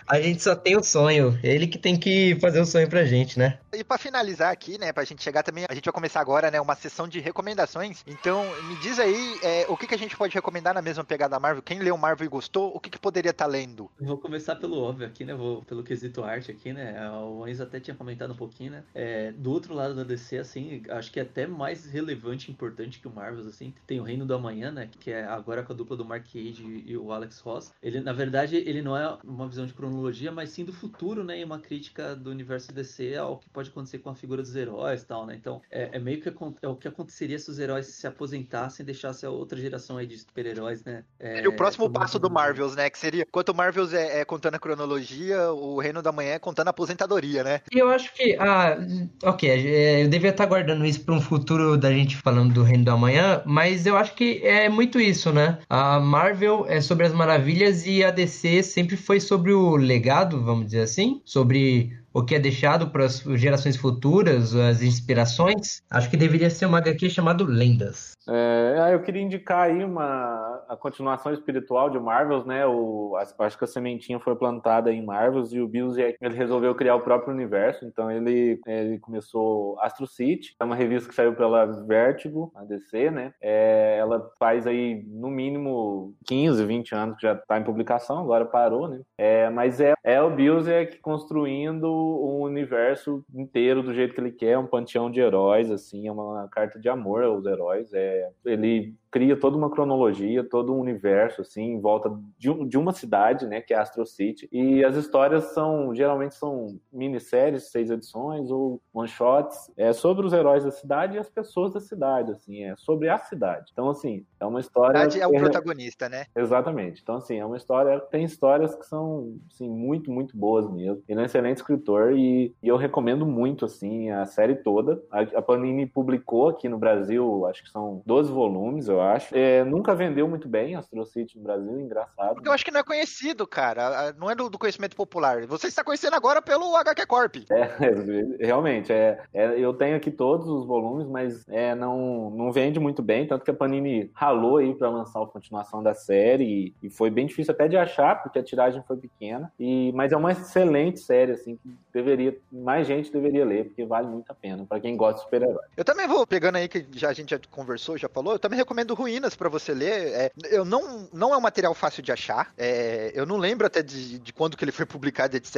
[0.09, 1.39] A gente só tem o sonho.
[1.43, 3.59] Ele que tem que fazer o sonho pra gente, né?
[3.72, 6.61] E pra finalizar aqui, né, pra gente chegar também, a gente vai começar agora, né,
[6.61, 8.03] uma sessão de recomendações.
[8.07, 11.30] Então, me diz aí, é, o que, que a gente pode recomendar na mesma pegada
[11.32, 11.62] da Marvel?
[11.62, 13.91] Quem leu Marvel e gostou, o que, que poderia estar lendo?
[14.01, 15.35] Vou começar pelo óbvio aqui, né?
[15.35, 16.95] Vou pelo quesito arte aqui, né?
[17.11, 18.82] O Enzo até tinha comentado um pouquinho, né?
[18.95, 23.01] É, do outro lado da DC, assim, acho que é até mais relevante e importante
[23.01, 23.75] que o Marvel, assim.
[23.87, 24.89] Tem o Reino do Amanhã, né?
[24.99, 27.72] Que é agora com a dupla do Mark Cage e o Alex Ross.
[27.83, 31.41] Ele, na verdade, ele não é uma visão de cronologia, mas sim do futuro, né?
[31.41, 35.03] E uma crítica do universo DC ao que pode acontecer com a figura dos heróis
[35.03, 35.35] e tal, né?
[35.35, 36.29] Então, é, é meio que
[36.62, 40.07] é o que aconteceria se os heróis se aposentassem e deixassem a outra geração aí
[40.07, 41.05] de super-heróis, né?
[41.18, 44.25] É, E o próximo passo do Marvels, né, que seria, enquanto o Marvels é, é
[44.25, 47.61] contando a cronologia, o Reino da Manhã é contando a aposentadoria, né?
[47.72, 48.77] E eu acho que, ah,
[49.22, 52.84] ok, é, eu devia estar guardando isso para um futuro da gente falando do Reino
[52.84, 55.59] do Amanhã, mas eu acho que é muito isso, né?
[55.68, 60.66] A Marvel é sobre as maravilhas e a DC sempre foi sobre o legado, vamos
[60.66, 65.82] dizer assim, sobre o que é deixado para as gerações futuras, as inspirações.
[65.90, 68.14] Acho que deveria ser uma HQ chamado Lendas.
[68.29, 72.66] É, ah, eu queria indicar aí uma a continuação espiritual de Marvels, né?
[72.66, 76.97] O, acho que a sementinha foi plantada em Marvels e o Bills ele resolveu criar
[76.97, 81.66] o próprio universo, então ele, ele começou Astro City, é uma revista que saiu pela
[81.66, 83.35] Vertigo, a DC, né?
[83.41, 88.45] É, ela faz aí no mínimo 15, 20 anos que já está em publicação, agora
[88.45, 89.01] parou, né?
[89.18, 94.33] É, mas é, é o Bills é construindo um universo inteiro do jeito que ele
[94.33, 97.93] quer, um panteão de heróis, assim, é uma carta de amor aos heróis.
[97.93, 98.14] É,
[98.45, 102.93] ele cria toda uma cronologia, todo um universo, assim, em volta de, um, de uma
[102.93, 104.49] cidade, né, que é Astro City.
[104.51, 110.65] E as histórias são, geralmente são minisséries, seis edições, ou one-shots, é sobre os heróis
[110.65, 113.71] da cidade e as pessoas da cidade, assim, é sobre a cidade.
[113.73, 114.99] Então, assim, é uma história...
[114.99, 116.25] A cidade é o protagonista, né?
[116.35, 117.01] Exatamente.
[117.01, 121.05] Então, assim, é uma história, tem histórias que são, assim, muito, muito boas mesmo.
[121.09, 125.01] Ele é um excelente escritor e, e eu recomendo muito, assim, a série toda.
[125.09, 129.36] A, a Panini publicou aqui no Brasil, acho que são 12 volumes, eu acho.
[129.36, 132.34] É, nunca vendeu muito bem Astro City no Brasil, engraçado.
[132.34, 134.12] Porque eu acho que não é conhecido, cara.
[134.18, 135.46] Não é do, do conhecimento popular.
[135.46, 137.36] Você está conhecendo agora pelo HQ Corp.
[137.50, 137.70] É,
[138.44, 138.92] realmente.
[138.92, 143.26] É, é, eu tenho aqui todos os volumes, mas é, não, não vende muito bem.
[143.26, 146.44] Tanto que a Panini ralou aí para lançar a continuação da série.
[146.44, 149.52] E, e, foi bem difícil até de achar, porque a tiragem foi pequena.
[149.59, 154.09] E, mas é uma excelente série, assim, que deveria, mais gente deveria ler, porque vale
[154.09, 155.64] muito a pena, para quem gosta de super-herói.
[155.76, 158.59] Eu também vou pegando aí que já a gente já conversou, já falou, eu também
[158.59, 160.12] recomendo Ruínas para você ler.
[160.12, 162.53] É, eu não, não é um material fácil de achar.
[162.57, 165.57] É, eu não lembro até de, de, quando que ele foi publicado, etc.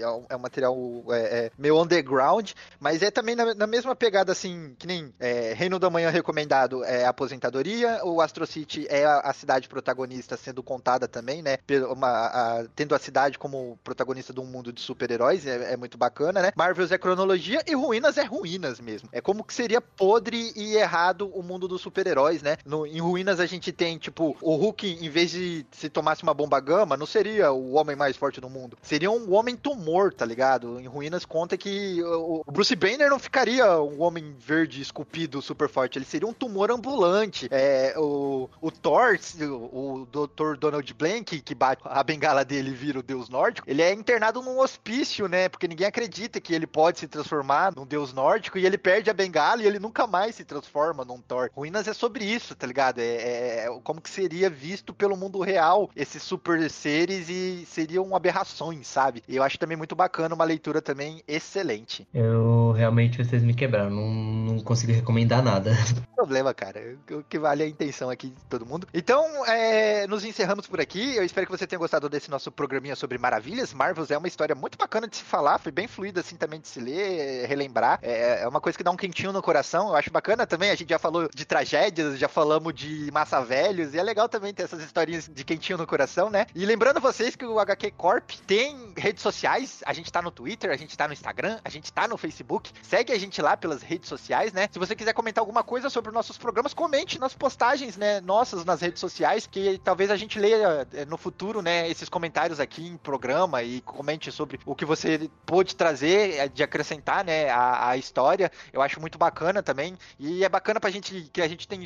[0.00, 0.76] É, um, é um material
[1.10, 5.52] é, é, meio underground, mas é também na, na mesma pegada, assim, que nem é,
[5.54, 10.62] Reino da Manhã recomendado é aposentadoria, o Astro City é a, a cidade protagonista sendo
[10.62, 11.58] contada também, né?
[11.90, 16.42] Uma, a, tendo a cidade como protagonista de um mundo de super-heróis, é, muito bacana,
[16.42, 16.52] né?
[16.56, 19.08] Marvels é cronologia e Ruínas é ruínas mesmo.
[19.12, 22.53] É como que seria podre e errado o mundo dos super-heróis, né?
[22.64, 26.34] No, em Ruínas a gente tem, tipo, o Hulk, em vez de se tomasse uma
[26.34, 28.76] bomba gama, não seria o homem mais forte do mundo.
[28.82, 30.80] Seria um homem tumor, tá ligado?
[30.80, 35.98] Em Ruínas conta que o Bruce Banner não ficaria um homem verde esculpido super forte,
[35.98, 37.48] ele seria um tumor ambulante.
[37.50, 40.56] É, o, o Thor, o, o Dr.
[40.58, 44.42] Donald Blank, que bate a bengala dele e vira o deus nórdico, ele é internado
[44.42, 45.48] num hospício, né?
[45.48, 49.14] Porque ninguém acredita que ele pode se transformar num deus nórdico e ele perde a
[49.14, 51.50] bengala e ele nunca mais se transforma num Thor.
[51.54, 52.98] Ruínas é sobre isso, tá ligado?
[52.98, 58.16] É, é, é como que seria visto pelo mundo real esses super seres e seriam
[58.16, 59.22] aberrações, sabe?
[59.28, 62.08] E eu acho também muito bacana, uma leitura também excelente.
[62.12, 65.72] Eu realmente vocês me quebraram, não, não consigo recomendar nada.
[66.16, 66.96] Problema, cara.
[67.10, 68.88] O que vale é a intenção aqui de todo mundo.
[68.92, 71.14] Então, é, nos encerramos por aqui.
[71.16, 73.74] Eu espero que você tenha gostado desse nosso programinha sobre maravilhas.
[73.74, 76.68] Marvels é uma história muito bacana de se falar, foi bem fluida assim também de
[76.68, 77.98] se ler, relembrar.
[78.02, 79.88] É, é uma coisa que dá um quentinho no coração.
[79.88, 80.70] Eu acho bacana também.
[80.70, 84.54] A gente já falou de tragédias, já falamos de massa velhos, e é legal também
[84.54, 86.46] ter essas historinhas de quentinho no coração, né?
[86.54, 90.70] E lembrando vocês que o HQ Corp tem redes sociais, a gente tá no Twitter,
[90.70, 92.72] a gente tá no Instagram, a gente tá no Facebook.
[92.82, 94.68] Segue a gente lá pelas redes sociais, né?
[94.72, 98.80] Se você quiser comentar alguma coisa sobre nossos programas, comente nas postagens, né, nossas nas
[98.80, 102.96] redes sociais, que talvez a gente leia eh, no futuro, né, esses comentários aqui em
[102.96, 107.96] programa e comente sobre o que você pôde trazer eh, de acrescentar, né, a, a
[107.98, 108.50] história.
[108.72, 109.98] Eu acho muito bacana também.
[110.18, 111.82] E é bacana pra gente que a gente tem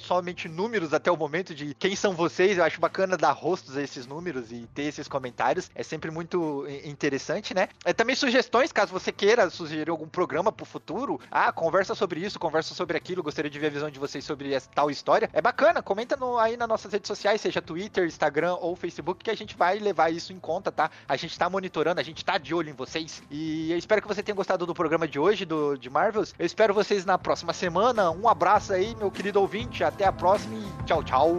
[0.49, 2.59] números até o momento de quem são vocês.
[2.59, 5.71] Eu acho bacana dar rostos a esses números e ter esses comentários.
[5.75, 7.69] É sempre muito interessante, né?
[7.85, 11.21] É também sugestões, caso você queira sugerir algum programa pro futuro.
[11.31, 13.23] Ah, conversa sobre isso, conversa sobre aquilo.
[13.23, 15.31] Gostaria de ver a visão de vocês sobre essa tal história.
[15.33, 19.31] É bacana, comenta no, aí nas nossas redes sociais, seja Twitter, Instagram ou Facebook, que
[19.31, 20.91] a gente vai levar isso em conta, tá?
[21.09, 23.23] A gente tá monitorando, a gente tá de olho em vocês.
[23.31, 26.35] E eu espero que você tenha gostado do programa de hoje, do, de Marvels.
[26.39, 28.11] Eu espero vocês na próxima semana.
[28.11, 29.85] Um abraço aí, meu querido ouvinte.
[29.85, 31.37] Até a próxima e tchau, tchau.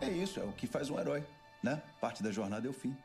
[0.00, 1.22] É isso, é o que faz um herói,
[1.62, 1.82] né?
[2.00, 2.96] Parte da jornada é o fim.